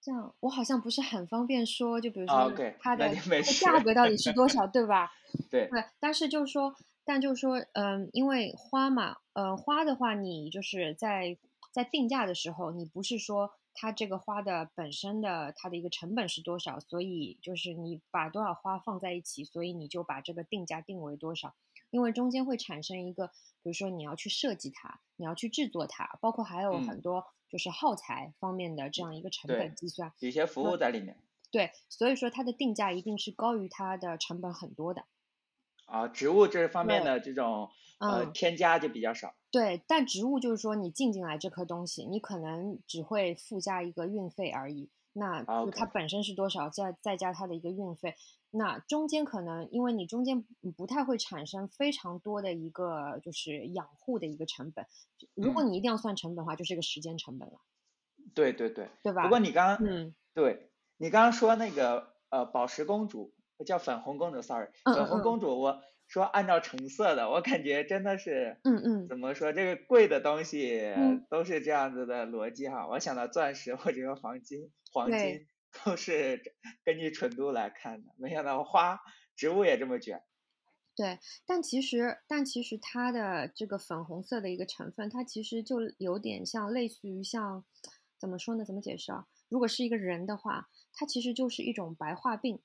[0.00, 3.14] 这样我好像不是很方便说，就比如啊说它的
[3.60, 5.10] 价格到底是多少，对吧？
[5.50, 11.36] 对，对，但是就是说，但就是说，嗯，因为花嘛，呃，花的话，你就是在
[11.70, 21.54] 在定价的时候，你不是说它这个花的本身的它的一个成本是多少，所以就是你把多少花放在一起，所以你就把这个定价定为多少，
[21.90, 23.28] 因为中间会产生一个，
[23.62, 31.16] 比如说你要去设计它，你要去制作它，包括还有嗯很多就是耗材方面的这样一个成本计算，有些服务在里面
[31.50, 35.04] 对，所以说它的定价一定是高于它的成本很多的。
[35.84, 39.34] 啊，植物这方面的这种呃嗯添加就比较少。
[39.52, 44.90] 对，但植物就是说，你进进来这颗东西，你可能只会附加一个运费而已。
[45.12, 48.16] 那它本身是多少，再再加它的一个运费，
[48.50, 50.42] 那中间可能因为你中间
[50.74, 54.86] 不太会产生非常多的一个就是养护的一个成本。
[55.34, 57.60] 如果嗯你一定要算成本的话，就是一个时间成本了，
[58.34, 58.88] 对对对。
[59.02, 59.24] 对吧？
[59.24, 63.34] 不过你刚刚嗯对你刚刚说那个呃宝石公主
[63.64, 72.86] 叫粉红公主，sorry，粉红公主我说按照成色的，我感觉真的是，嗯嗯，怎么说这个贵的东西嗯都是这样子的逻辑哈。
[72.88, 75.46] 我想到钻石或者说黄金，黄金
[75.84, 76.42] 都是
[76.84, 79.00] 根据纯度来看的，没想到花
[79.36, 80.22] 植物也这么卷。
[80.94, 87.64] 对，但其实，但其实它的这个粉红色的一个成分，它其实就有点像类似于像，
[88.20, 88.66] 怎么说呢？
[88.66, 89.26] 怎么解释啊？
[89.48, 92.60] 如果是一个人的话，它其实就是一种白化病，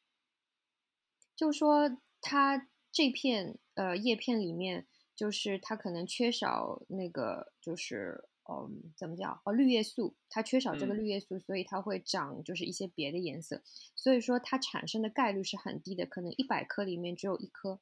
[1.38, 13.62] 就说它这片呃叶片里面，就是它可能缺少那个就是嗯怎么讲哦绿叶素，它缺少这个嗯绿叶素，所以它会长就是一些别的颜色，
[13.96, 17.80] 所以说它产生的概率是很低的，可能一百颗里面只有一颗。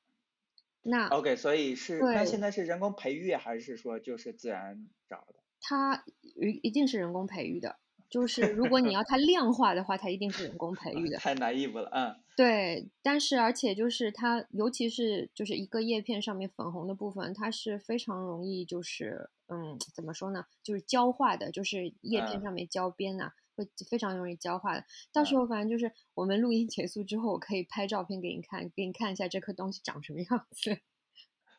[0.82, 5.40] 那 OK，所以是那现在是人工培育还是说就是自然长的？
[5.62, 7.80] 它一一定是人工培育的，
[8.16, 11.18] 就是如果你要它量化的话，它一定是人工培育的。
[11.20, 24.86] 太 naive 了，嗯对，但是而且就是它，尤其是就是一个叶片上面粉红的部分，它是非常容易就是嗯怎么说呢，就是焦化的，就是叶片嗯上面焦边呐、会非常容易焦化的。
[25.12, 30.80] 到嗯时候反正就是我们录音结束之后，我可以拍照片给你看，给你看一下这颗东西长什么样子。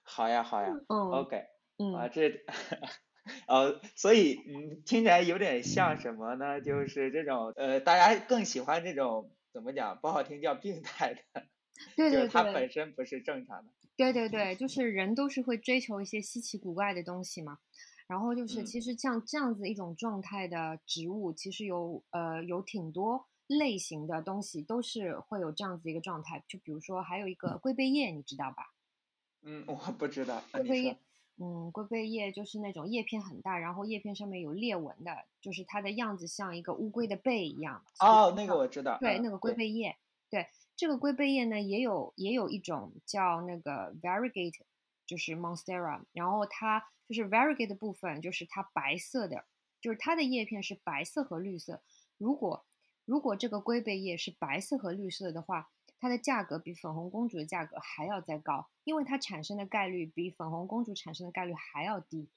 [0.02, 1.36] 好呀好呀 嗯，OK。
[1.78, 2.30] 嗯啊，嗯这，
[3.46, 6.60] 呃，所以嗯，听起来有点像什么呢？
[6.60, 9.98] 就是这种呃，大家更喜欢这种怎么讲？
[10.00, 11.46] 不好听叫病态的，
[11.96, 12.28] 就是对对对。
[12.28, 13.72] 它本身不是正常的。
[13.96, 17.58] 对对对，就是人都是会追求一些稀奇古怪的东西嘛。
[18.06, 26.44] 然后就是，嗯其实像这样子一种状态的植物，其实有呃有挺多类型的东西都是会有这样子一个状态。
[26.46, 28.72] 就比如说还有一个龟背叶，你知道吧？
[29.42, 30.98] 嗯，我不知道，龟背叶，
[31.38, 37.84] 嗯，龟背叶就是那种叶片很大，然后叶片上面有裂纹的，就是它的样子像一个乌龟的背一样。
[38.00, 39.96] 哦，那个我知道，对，嗯那个龟背叶，
[40.30, 44.60] 对，这个龟背叶呢，也有也有一种叫那个 variegate，
[45.06, 49.44] 就是 monstera，然后它就是 variegate 的部分，就是它白色的，
[49.80, 51.82] 就是它的叶片是白色和绿色。
[52.16, 52.64] 如果
[53.04, 55.68] 如果这个龟背叶是白色和绿色的话，
[56.06, 62.28] 它的价格比粉红公主的价格还要再高，因为它产生的概率比粉红公主产生的概率还要低。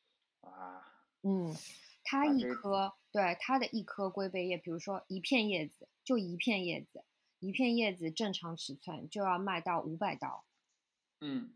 [0.42, 0.82] 啊，
[1.22, 1.56] 嗯，
[2.04, 7.04] 它一颗，对，它的一颗龟背叶，比如说一片叶子，就一片叶子，
[7.38, 10.44] 一片叶子正常尺寸就要卖到五百刀。
[11.22, 11.52] 嗯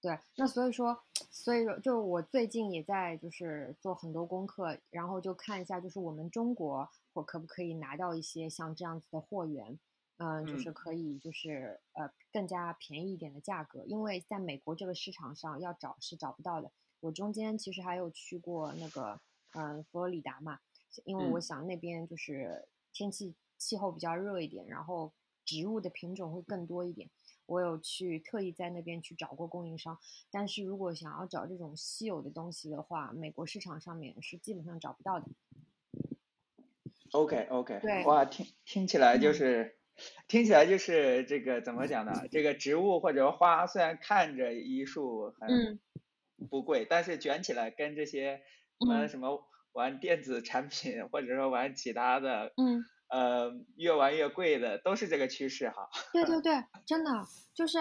[0.00, 9.78] 对，那所以说，所以说，就我最近也在就是做很多功课，然后就看一下，就是我们中国我可不可以拿到一些像这样子的货源，
[10.18, 16.70] 嗯，就是嗯可以就是呃更加便宜一点的价格，因为在美国这个市场上要找是找不到的。
[17.00, 19.20] 我中间其实还有去过那个
[19.54, 20.60] 嗯佛罗里达嘛，
[21.04, 25.12] 因为我嗯想那边就是天气气候比较热一点，然后
[25.44, 27.10] 植物的品种会更多一点。
[27.46, 29.98] 我有去特意在那边去找过供应商，
[30.30, 35.26] 但是如果想要找这种稀有的东西的话，美国市场上面是基本上找不到的。
[37.10, 39.78] ，OK OK，对哇，听听起来就嗯是。
[40.26, 42.12] 听起来就是这个怎么讲呢？
[42.30, 45.80] 这个植物或者花虽然看着一束很嗯
[46.50, 48.42] 不贵，但是卷起来跟这些
[48.88, 55.88] 呃嗯什么玩电子产品或者说玩其他的，嗯，呃越玩越贵的都是这个趋势哈。
[56.12, 57.10] 对对 对，真的
[57.54, 57.78] 就是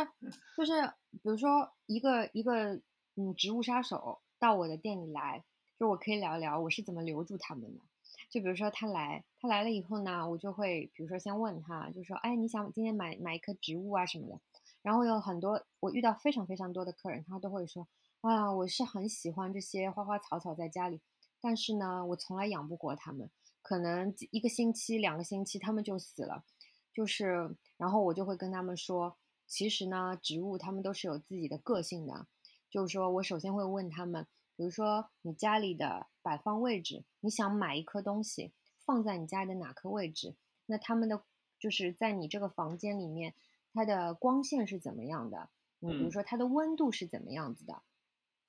[0.56, 2.76] 就是，比如说一个一个
[3.16, 5.44] 嗯植物杀手到我的店里来，
[5.80, 7.82] 就我可以聊一聊我是怎么留住他们的。
[8.34, 14.40] 就比如说他来，他来了以后呢，我就会比如说先问他，就说，哎，你想今天买买一棵植物啊什么的。
[14.82, 17.88] 然后有很多我遇到非常非常多的客人，他都会说，
[18.22, 21.00] 啊，我是很喜欢这些花花草草在家里，
[21.40, 23.30] 但是呢，我从来养不活它们，
[23.62, 26.44] 可能一个星期、两个星期它们就死了。
[26.92, 29.16] 就是，然后我就会跟他们说，
[29.46, 32.26] 其实呢，植物它们都是有自己的个性的。
[32.72, 38.52] 就是说我首先会问他们，比如说你家里的摆放位置，你想买一颗东西
[38.86, 40.36] 放在你家的哪颗位置？
[40.66, 41.24] 那他们的
[41.60, 43.34] 就是在你这个房间里面，
[43.74, 45.50] 它的光线是怎么样的？
[45.80, 47.82] 你，比如嗯说它的温度是怎么样子的？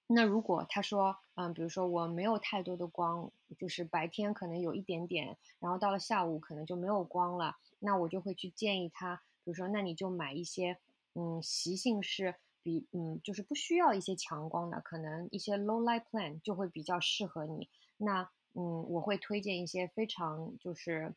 [0.07, 10.79] 那如果他说，嗯，比如说我没有太多的光，就是白天可能有一点点，然后到了下午可能就没有光了，那我就会去建议他，比如说，那你就买一些，
[11.15, 12.35] 嗯，习性是
[12.65, 17.69] 比，嗯，就是不需要一些强光的，可能一些 low light plant 就会比较适合你。
[17.99, 18.23] 那，
[18.55, 21.15] 嗯，我会推荐一些非常就是。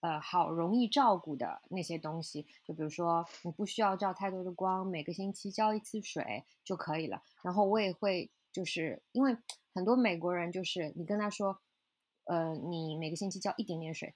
[0.00, 7.22] 呃，好容易照顾的那些东西，就比如说你不需要照太多的光，每个星期浇一次水就可以了。
[7.42, 9.36] 然后我也会，就是因为
[9.74, 11.60] 很多美国人就是你跟他说，
[12.24, 14.14] 呃，你每个星期浇一点点水，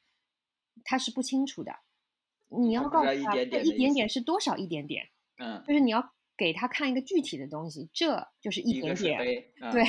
[0.82, 1.76] 他是不清楚的。
[2.48, 9.84] 你要告诉他，这一点点是多少一点点，嗯就是你要给他看一个具体的东西，这就是一点点，啊对，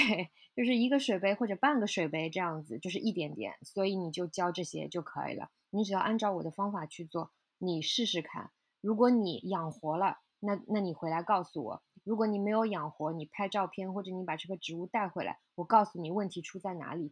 [0.55, 5.49] 就是一个水杯或者半个水杯这样子，就是一点点，所以你就教这些就可以了。
[5.69, 8.51] 你只要按照我的方法去做，你试试看。
[8.79, 17.11] 如果你养活了，那那你回来告诉我；如果你没有养活，你拍照片或者你把这个植物带回来，我告诉你问题出在哪里。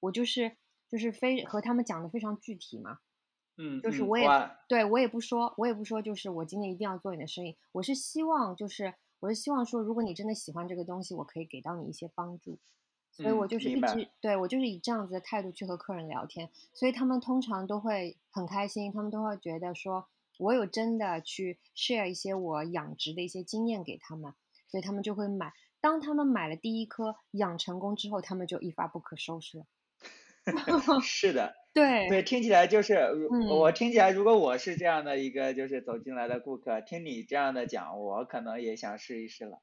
[0.00, 0.56] 我就是
[0.88, 2.98] 就是非和他们讲的非常具体嘛，
[3.56, 7.56] 嗯，嗯就是我也哇对我也不说，我也不说，就是我今天一定要做你的生意。
[7.72, 12.58] 我是希望，就是我是希望说，如果你真的喜欢这个东西，我可以给到你一些帮助。
[13.12, 24.34] 所以我嗯就是一直对我就是以这样子的态度去和客人聊天，所以他们通常都会很开心，他们都会觉得说我有真的去 share 一些我养殖的一些经验给他们，
[24.66, 25.52] 所以他们就会买。
[25.80, 29.66] 当他们买了第一颗养成功之后，他们就一发不可收拾了。
[31.02, 32.94] 是的，对对，听起来就是，
[33.32, 39.62] 嗯我听起来，如果我是这样的一个就是走进来的顾客，听你这样的讲，我可能也想试一试了。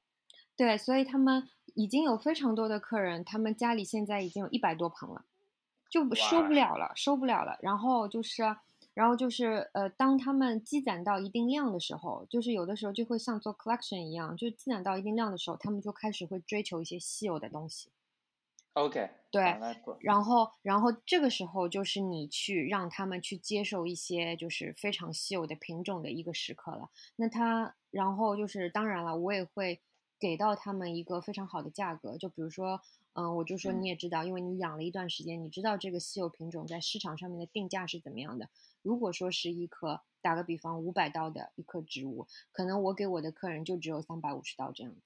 [0.58, 5.26] 对，所以他们已经有非常多的客人，他们家里现在已经有一百多盆了，
[5.90, 7.58] 就收不了了，收不了了。
[7.62, 8.44] 然后就是，
[8.94, 17.90] 然后就是，呃，当他们积攒到一定量的时候，就是有的时候就会像做 collection 一样，就积攒到一定量的时候，他们就开始会追求一些稀有的东西。
[18.74, 19.41] OK，对
[19.99, 26.89] 然后，然后这个时候就是你去让他们去接受一些就是非常稀有的品种的一个时刻了。
[27.17, 29.82] 那他，然后就是当然了，我也会
[30.17, 32.17] 给到他们一个非常好的价格。
[32.17, 32.80] 就比如说，
[33.13, 38.49] 嗯，我就说嗯你也知道，因为你养了一段时间，你知道这个稀有品种在市场上面的定价是怎么样的。
[38.82, 45.01] 如果说是一棵，打个比方，五百刀的一棵植物，可能我给我的客人就只有三百五十刀这样子。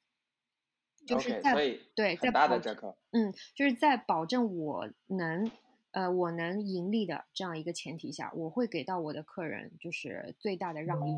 [1.06, 1.53] 就是在
[1.93, 2.97] 对，在大保的折扣。
[3.12, 5.49] 嗯，就是在保证我能，
[5.91, 11.12] 呃，我能盈利的这样一个前提下，我会给到我的客人就是最大的让利。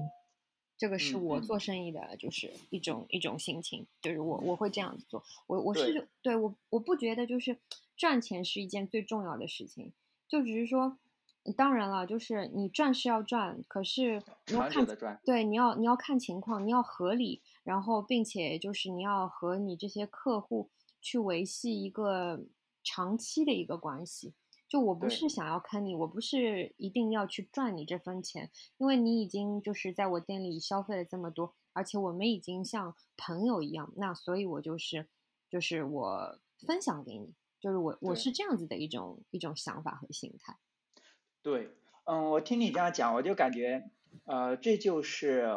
[0.79, 5.23] 这个是我做生意的，就是一种一种心情，就是我我会这样子做。
[5.47, 7.57] 我我对是对我我不觉得就是
[7.95, 9.91] 赚钱是一件最重要的事情，
[10.27, 10.99] 就只是说，
[11.53, 14.85] 当然了，就是你赚是要赚，可是你要看
[15.23, 20.69] 对，你要你要看情况，你要合理，然后并且就是你要和你这些客户
[21.01, 22.45] 去维系一个
[22.83, 24.33] 长期的一个关系。
[24.67, 35.07] 就我不是想要坑你，我不是一定要去赚你这分钱，因为你已经就是在我店里消费了这么多，而且我们已经像朋友一样，那所以我就是
[35.49, 40.57] 就是我分享给你，就是我我是这样子的一种一种想法和心态。
[41.45, 41.69] 对，
[42.05, 43.83] 嗯，我听你这样讲，我就感觉，
[44.25, 45.47] 呃，这就是，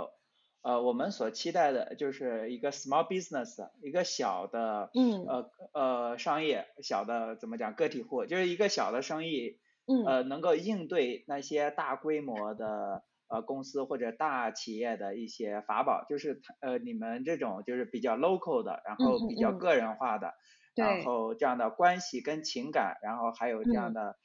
[0.62, 5.30] 呃，我们所期待的，就是一个 small business，一个小的，嗯。
[5.30, 9.58] 呃呃，商业，小的怎么讲，个体户，就是一个小的生意，
[9.88, 10.20] 嗯。
[10.20, 20.34] 呃，能够应对那些大规模的呃公司或者大企业的一些法宝，就是呃你们这种就是比较 local 的，然后比较个人化的，
[20.78, 23.94] 然后这样的关系跟情感，然后还有这样嗯。
[23.94, 24.16] 的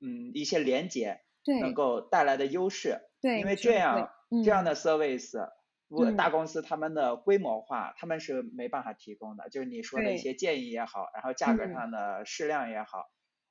[0.00, 4.42] 嗯一些连接，对能够带来的优势，对，因为这样嗯。
[4.42, 5.50] 这样的 service。
[5.88, 6.16] 如果嗯。
[6.16, 11.70] 大公司他们的规模化，他们是没办法提供的，就是你说的一些建议也好，然后价格嗯。
[11.70, 13.04] 上的适量也好，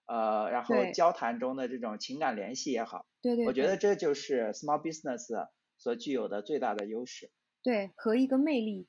[0.05, 7.31] 呃，然后交谈中的这种情感联系也好，对对，对我觉得这就是 small business 所具有的最大的优势，
[7.65, 8.87] 对和一个魅力，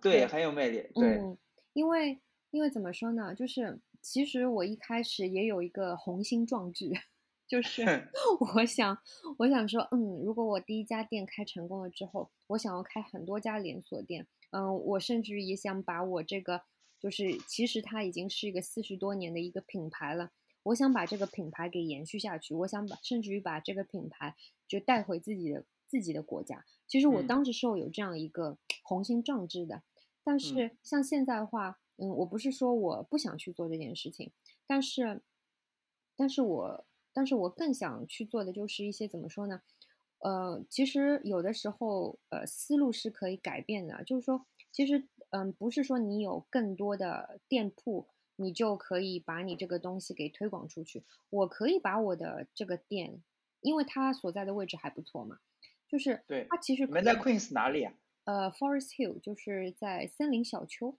[0.00, 1.38] 对，对很有魅力，对，嗯，
[1.74, 2.20] 因为
[2.50, 6.92] 因为怎么说呢，就是其实我一开始也有一个雄心壮志，
[7.48, 8.10] 就 是
[8.54, 8.98] 我想
[9.38, 16.60] 我想说，嗯，如果我第一家店开成功了之后，我想要开很多家连锁店，嗯，我甚至于也想把我这个
[17.00, 20.32] 就是其实它已经是一个四十多年的一个品牌了。
[20.64, 24.34] 我想把这个品牌给延续下去，我想把甚至于把这个品牌
[24.68, 26.64] 就带回自己的自己的国家。
[26.86, 29.82] 其实我嗯当时是有这样一个雄心壮志的，
[30.22, 34.32] 但是像现在的话，嗯，我不是说我不想去做这件事情，
[34.66, 35.22] 但是，
[36.16, 39.62] 但是我，但是我更想去做的就是一些怎么说呢？
[40.18, 44.02] 呃，其实有的时候，呃，思路是可以改变的。
[44.04, 51.04] 就是说，其实，嗯，不是说你有更多的店铺，你就可以把你这个东西给推广出去。
[51.28, 53.22] 我可以把我的这个店，
[53.60, 55.40] 因为它所在的位置还不错嘛，
[55.86, 57.92] 就是对它其实你们在 Queens 哪里啊？
[58.24, 60.96] 呃，Forest Hill 就是在森林小丘，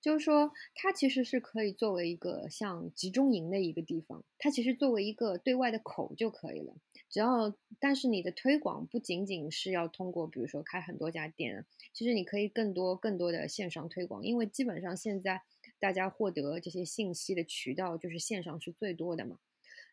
[0.00, 6.74] 就是说它其实是可以作为一个像集中营的一个地方，它其实作为一个对外的口就可以了。
[7.10, 15.42] 只要，但是你的推广不仅仅是要通过，比如说开很多家店，其实你可以更多更多的线上推广，因为基本上现在
[15.78, 19.38] 大家获得这些信息的渠道就是线上是最多的嘛。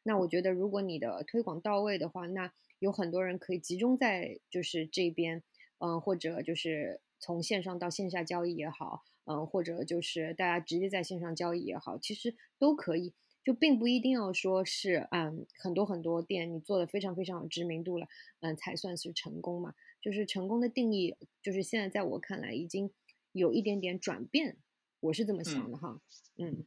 [0.03, 5.43] 那我觉得，如果你的推广到位的话，那有很多人可以集中在就是这边。
[5.77, 13.13] 嗯，或者就是从线上到线下交易也好，嗯，或者就是大家直接在线上交易也好，其实都可以，
[13.43, 18.07] 就并不一定要说是嗯很多很多店你做的非常非常有知名度了，
[18.41, 19.73] 嗯才算是成功嘛。
[20.01, 22.91] 就是成功的定义，就是现在在我看来已经
[23.31, 24.57] 有一点点转变，
[24.99, 25.99] 我是这么想的哈，
[26.37, 26.63] 嗯，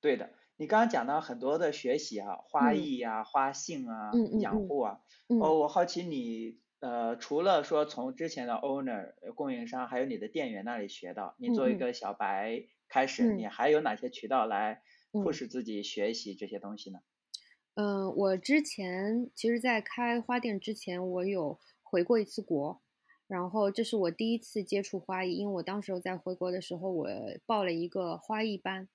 [0.00, 0.30] 对的。
[0.56, 4.10] 你刚刚讲到很多的学习啊，花艺啊，花性啊，
[4.40, 17.00] 养护啊，哦，我好奇你呃，除了说从之前的 owner 供应商，还有你的店员那里学到，你作为一个小白开始，你还有哪些渠道来迫使自己学习这些东西呢？
[17.74, 22.82] 嗯，我之前其实，在开花店之前，我有回过一次国，
[23.26, 27.08] 然后这是我第一次接触花艺，因为我当时在回国的时候，我
[27.46, 28.88] 报了一个花艺班。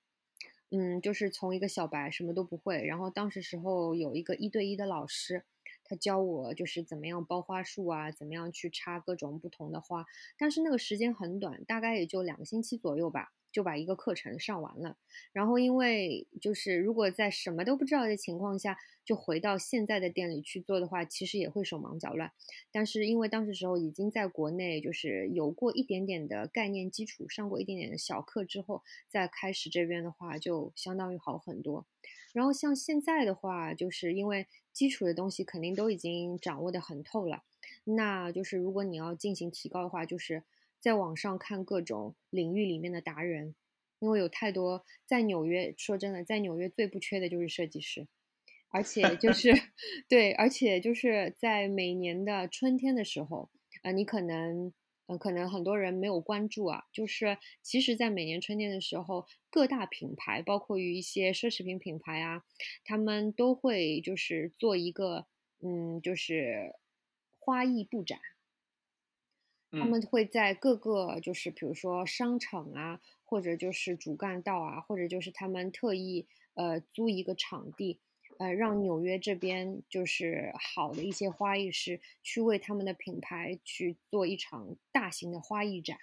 [0.70, 5.44] 嗯，就是从一个小白什么都不会，然后当时时候有一个一对一的老师，
[5.88, 10.04] 他教我就是怎么样包花束啊，怎么样去插各种不同的花，
[10.36, 13.32] 但是那个时间很短，大概也就两个星期左右吧。
[13.52, 14.98] 就把一个课程上完了，
[15.32, 22.30] 然后因为就是如果在什么都不知道的情况下就回到现在的店里去做的话，其实也会手忙脚乱。
[22.70, 31.86] 但是因为当时时候已经在国内就是有过一点点的概念基础，上过一点点的小课之后，再开始这边的话就相当于好很多。
[32.36, 37.44] 然后像现在的话，就是因为基础的东西肯定都已经掌握的很透了，
[37.84, 40.42] 那就是如果你要进行提高的话，就是。
[40.78, 43.56] 在网上看各种领域里面的达人，
[43.98, 45.74] 因为有太多在纽约。
[45.76, 48.06] 说真的，在纽约最不缺的就是设计师，
[48.68, 49.52] 而且就 是
[50.06, 53.50] 对，而且就是在每年的春天的时候，
[53.82, 54.72] 呃，你可能，
[55.06, 62.42] 呃，可能很多人没有关注啊，就是其实，在每年春天的时候，各大品牌，包括于一些奢侈品品牌啊，
[62.84, 65.26] 他们都会就是做一个，
[65.62, 66.74] 嗯，就是
[67.38, 68.18] 花艺布展。
[69.78, 78.00] 他们会在各个就是比如说商场啊，或者就是主干道啊，或者就是他们特意呃租一个场地，
[78.38, 85.98] 呃让纽约这边就是好的一些花艺师去为他们的品牌去做一场大型的花艺展。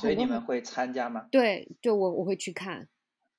[0.00, 1.28] 所以你们会参加吗？
[1.30, 2.88] 对，就我我会去看，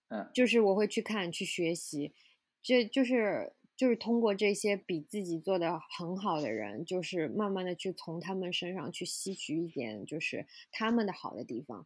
[0.09, 2.13] 嗯，就是我会去看去学习，
[2.61, 3.53] 这就是。
[3.77, 11.85] 就是通过这些比自己做的很好的人，就是慢慢的去从他们身上去吸取一点，就是他们的好的地方。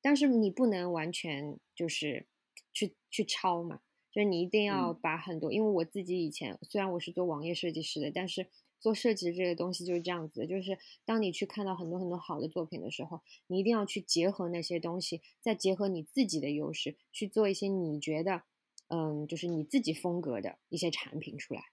[0.00, 2.26] 但是你不能完全就是
[2.72, 3.80] 去去抄嘛，
[4.14, 8.46] 就是你一定要把很多，因为我自己以前虽然我是做网页设计师的，但是
[8.78, 18.42] 做设计这个东西就是这样子，就是当你去看到很多很多好的作品的时候，你一定要去结合那些东西，再结合你自己的优势去做一些你觉得。
[18.88, 21.64] 嗯，就是你自己风格的一些产品出来，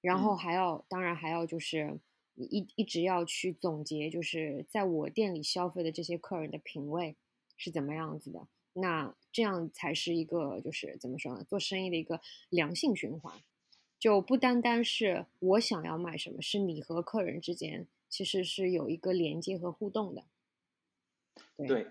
[0.00, 2.00] 然后还要，当然还要就是
[2.32, 7.14] 你一一直要去总结，就是在我店里消费的这些客人的品味
[7.58, 12.20] 是怎么样子的，那这样才是一个就是怎么说呢，做生意的一个
[12.50, 13.32] 良性循环，
[13.98, 20.24] 就不单单是我想要卖什么，是你和客人之间其实是有一个连接和互动的，
[21.66, 21.86] 对。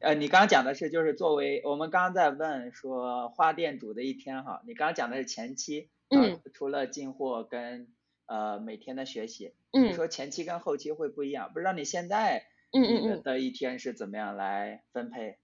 [0.00, 7.88] 呃，你刚刚讲的是，就是作为我们刚刚在问说花店主的一天哈，你刚刚讲的是前期，嗯，除了进货跟
[8.26, 15.38] 呃每天的学习，嗯，你说前期跟后期会不一样，不知道你现在，嗯嗯嗯，的一天是怎么样来分配？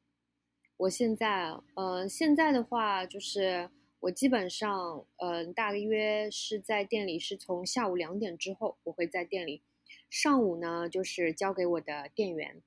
[0.81, 3.69] 我现在，呃，现在的话就是
[4.01, 9.61] 我基本上，呃，大约是在店里是从下午两点之后我会在店里，
[10.09, 12.63] 上午呢就是交给我的店员。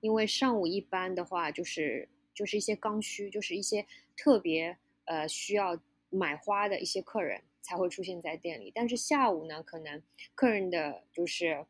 [0.00, 3.84] 因为上午一般的话，就是就是一些刚需，就是一些
[4.16, 8.72] 特别呃需要买花的一些客人才会出现在店里。
[8.74, 10.02] 但是下午呢，可能
[10.34, 11.66] 客人的就是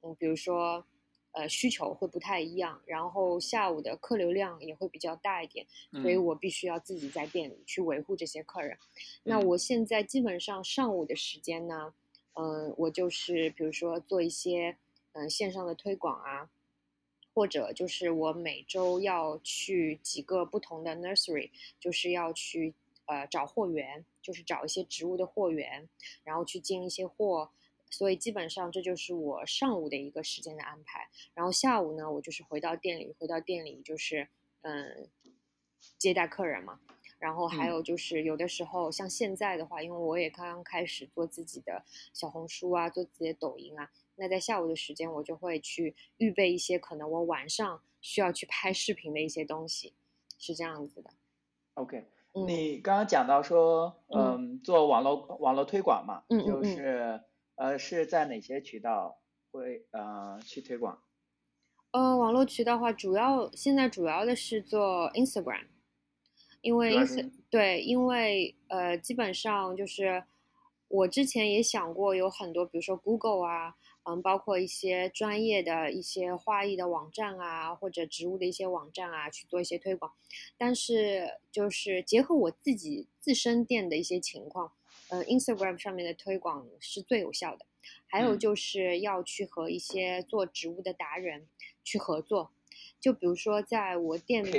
[0.00, 0.86] 嗯，比如说
[1.34, 5.66] 呃需求会不太一样，然后下午的客流量也会比较大一点，
[6.02, 8.78] 所以我必须要自己在店里去维护这些客人。
[9.22, 11.92] 那我现在基本上上午的时间呢，
[12.32, 14.76] 嗯，我就是比如说做一些
[15.12, 16.48] 嗯线上的推广啊。
[17.36, 22.72] 或者就是我每周要去几个不同的 nursery，就是要去
[23.06, 25.88] 呃找货源，就是找一些植物的货源，
[26.22, 27.50] 然后去进一些货，
[27.94, 31.08] 所以基本上这就是我上午的一个时间的安排。
[31.32, 34.26] 然后下午呢，我就是回到店里，回到店里就是
[34.62, 35.08] 嗯
[35.96, 36.80] 接待客人嘛。
[37.20, 43.90] 然后还有就是有的时候像现在的话，因为我也刚刚开始做自己的小红书啊，做自己的抖音啊。
[44.16, 49.94] 那在下午的时间，我就会去预备一些可能我晚上需要去拍视频的一些东西，
[50.38, 51.10] 是这样子的。
[51.74, 52.04] OK，
[52.46, 57.20] 你刚刚讲到说，嗯，做网络网络推广嘛，嗯就是
[57.56, 61.02] 呃是在哪些渠道会呃去推广？
[61.92, 65.66] 呃，网络渠道话，主要现在主要的是做 Instagram，
[66.60, 66.96] 因为
[67.48, 70.24] 对，因为呃，基本上就是
[70.88, 80.12] 我之前也想过有很多，比如说 Google 啊，嗯，包括一些专业的一些花艺的网站啊，或者植物的一些网站啊，去做一些推广，
[80.58, 84.72] 但是就是结合我自己自身店的一些情况，
[85.08, 87.66] 呃，Instagram 上面的推广是最有效的。
[88.06, 91.46] 还有就是要去和一些做植物的达人
[91.82, 92.50] 去合作，
[92.98, 94.50] 就比如说在我店里，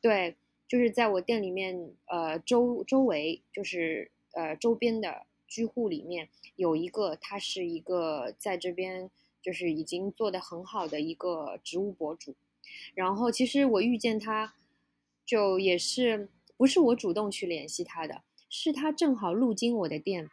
[0.00, 9.10] 对，就是在我店里面，呃，周周围就是呃周边的居户里面有一个，他是一个在这边
[9.42, 12.34] 就是已经做的很好的一个植物博主，
[12.94, 14.54] 然后其实我遇见他，
[15.26, 20.28] 就也是不是我主动去联系他的，是他正好路经我的店。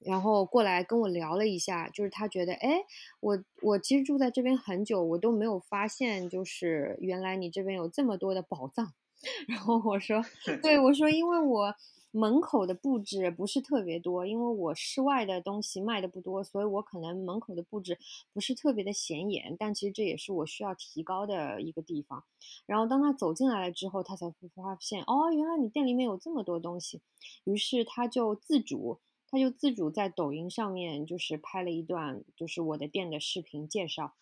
[0.00, 2.84] 然后过来跟我聊了一下，就是他觉得，哎，
[3.18, 8.94] 我我其实住在这边很久，我都没有发现，就是原来你这边有这么多的宝藏。
[9.48, 10.24] 然后我说，
[10.62, 11.74] 对我说，因为我
[12.10, 17.98] 门口的布置不是特别多，因为我室外的东西卖的不多，所以我可能门口的布置
[18.32, 19.56] 不是特别的显眼。
[19.58, 22.24] 但其实这也是我需要提高的一个地方。
[22.66, 27.00] 然后当他走进来了之后，他才会发现，哦，原来你店里面有这么多东西。
[27.44, 28.98] 于是他就自主。
[29.30, 34.14] 他就自主在抖音上面就是拍了一段，就是我的店的视频介绍，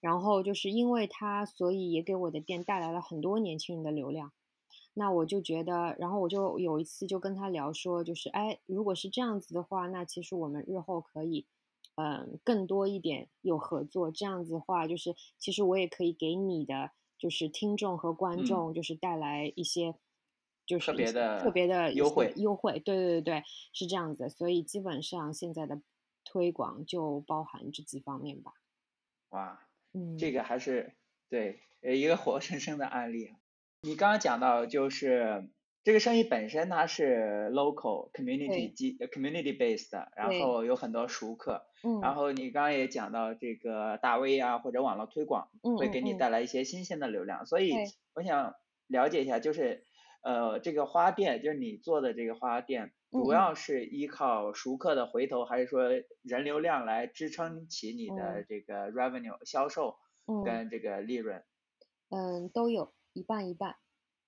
[0.00, 4.30] 然后就是因为他，所以也给我的店带来了很多年轻人的流量。
[4.94, 11.46] 那我就觉得，然后我就有一次就跟他聊说，就是哎，如果是这样子的话，那其实我们日后可以，
[11.96, 14.10] 嗯，更多一点有合作。
[14.10, 19.94] 这样子的话，就是其实我也可以给你的就是听众和观众，就是带来一些。
[20.64, 25.82] 就是特别的特别的优惠优惠，对对对对，是这样子，所以基本上现在的
[26.24, 28.54] 推广就包含这几方面吧。
[29.30, 30.94] 哇，嗯，这个还是
[31.28, 33.34] 对一个活生生的案例。
[33.82, 35.50] 你刚刚讲到就是
[35.84, 47.72] 这个生意本身它是 local community 基 community based 的，然后有很多熟客，嗯，然后你刚刚也讲到这个大 V 啊或者网络推广会给你带来一些新鲜的流量，所以
[48.14, 48.54] 我想
[48.86, 49.84] 了解一下就是。
[50.24, 55.88] 呃，这个花店就是你做的这个花店，主要是依靠熟客的回头，还是说
[56.22, 59.96] 人流量来支撑起你的这个 revenue 销售
[60.44, 61.42] 跟这个利润？
[62.10, 63.76] 嗯，都有一半一半。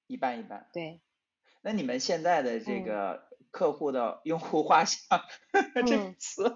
[0.06, 0.68] 一半一半。
[0.72, 1.00] 对。
[1.62, 5.20] 那你们现在的这个客户的用户画像
[5.86, 6.54] 这个词，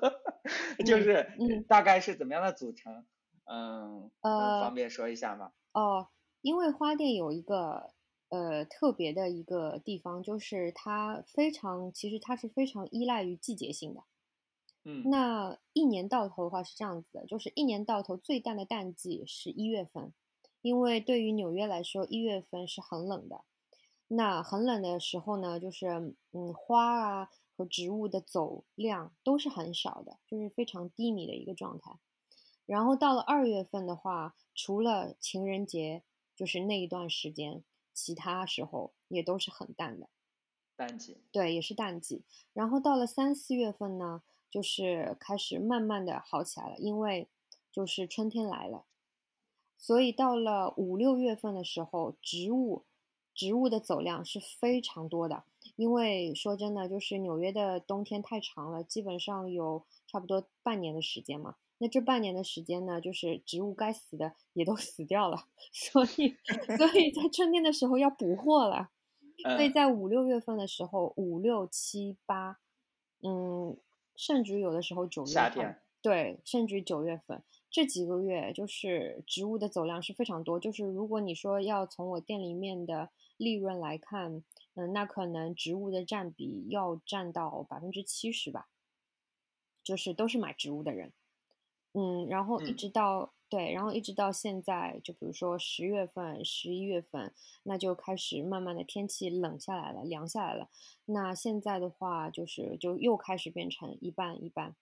[0.85, 1.27] 就是
[1.69, 3.07] 大概是怎么样的组成？
[3.45, 5.53] 嗯，呃方便说一下吗？
[5.73, 6.09] 哦，
[6.43, 7.93] 因为花店有一个。
[8.31, 14.03] 呃，特别的一个地方就是它非常，其实它是非常依赖于季节性的。
[14.85, 20.13] 嗯，那一年到头的话是这样子的，就是一年到头最淡的淡季是一月份，
[20.69, 23.43] 因为对于纽约来说，一月份是很冷的。
[24.09, 31.99] 那很冷的时候呢，就是嗯，花啊和植物的走量都是很少的，就是非常低迷的一个状态。
[32.67, 36.03] 然后到了二月份的话，除了情人节，
[36.37, 37.65] 就是那一段时间。
[38.01, 40.09] 其他时候也都是很淡的，
[40.77, 42.23] 淡季，对，也是淡季。
[42.53, 47.27] 然后到了三四月份呢，就是开始慢慢的好起来了，因为
[47.73, 48.85] 就是春天来了。
[49.79, 52.85] 所以到了五六月份的时候，植物
[53.35, 55.45] 植物的走量是非常多的。
[55.77, 61.55] 因为说真的，就是纽约的冬天太长了，基本上有差不多半年的时间嘛。
[61.79, 66.37] 那这半年的时间呢，就是植物该死的也都 死掉了，所以，
[66.77, 68.91] 所以在春天的时候要补货了。
[69.45, 72.59] 所以在五六月份的时候，五六七八，
[73.23, 73.77] 嗯，
[74.17, 80.59] 甚至有的时候九月份，对，甚至于九月份这几个月，就是植物的走量是非常多。
[80.59, 84.43] 就是如果你说要从我店里面的利润来看，
[84.75, 88.69] 嗯，那可能植物的占比要占到百分之七十吧，
[89.85, 91.13] 就是都是买植物的人。
[91.93, 97.33] 嗯，然后一直到对，然后一直到现在，就比如说十月份、十一月份，
[97.65, 100.69] 那就开始慢慢的天气冷下来了，凉下来了。
[101.07, 104.75] 那现在的话，就是就又开始变成一半一半。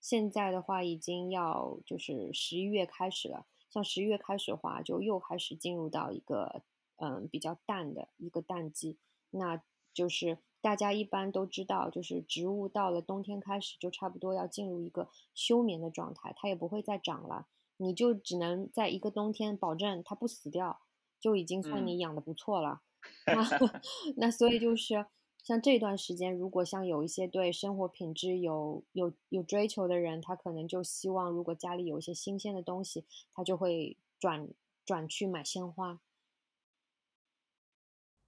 [0.00, 6.62] 现在的话，已经要就是十一月开始了，像十一月开始的话，就又开始进入到一个
[6.96, 8.98] 嗯比较淡的一个淡季，
[9.30, 10.38] 那就是。
[10.60, 17.46] 大家一般都知道，就是植物到了冬天开始，就差不多要进入一个休眠的状态，它也不会再长了。
[17.76, 20.80] 你就只能在一个冬天保证它不死掉，
[21.20, 22.82] 就已经算你养的不错了。
[24.18, 25.06] 那所以就是
[25.48, 34.46] 像这段时间，如果像有一些对生活品质有有有追求的人，他可能就希望，如果家里有一些新鲜的东西，他就会转
[34.84, 36.00] 转去买鲜花。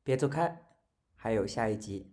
[0.03, 0.65] 别走开，
[1.15, 2.11] 还有下一集，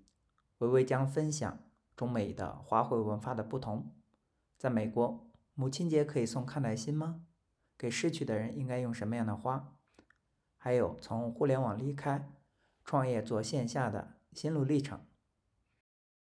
[0.57, 1.57] 微微将分享
[1.95, 3.89] 中美的花卉文化的不同。
[4.57, 7.25] 在美国，母亲节可以送康乃馨吗？
[7.77, 9.73] 给逝去的人应该用什么样的花？
[10.57, 12.29] 还有从互联网离开，
[12.83, 15.06] 创业做线下的心路历程。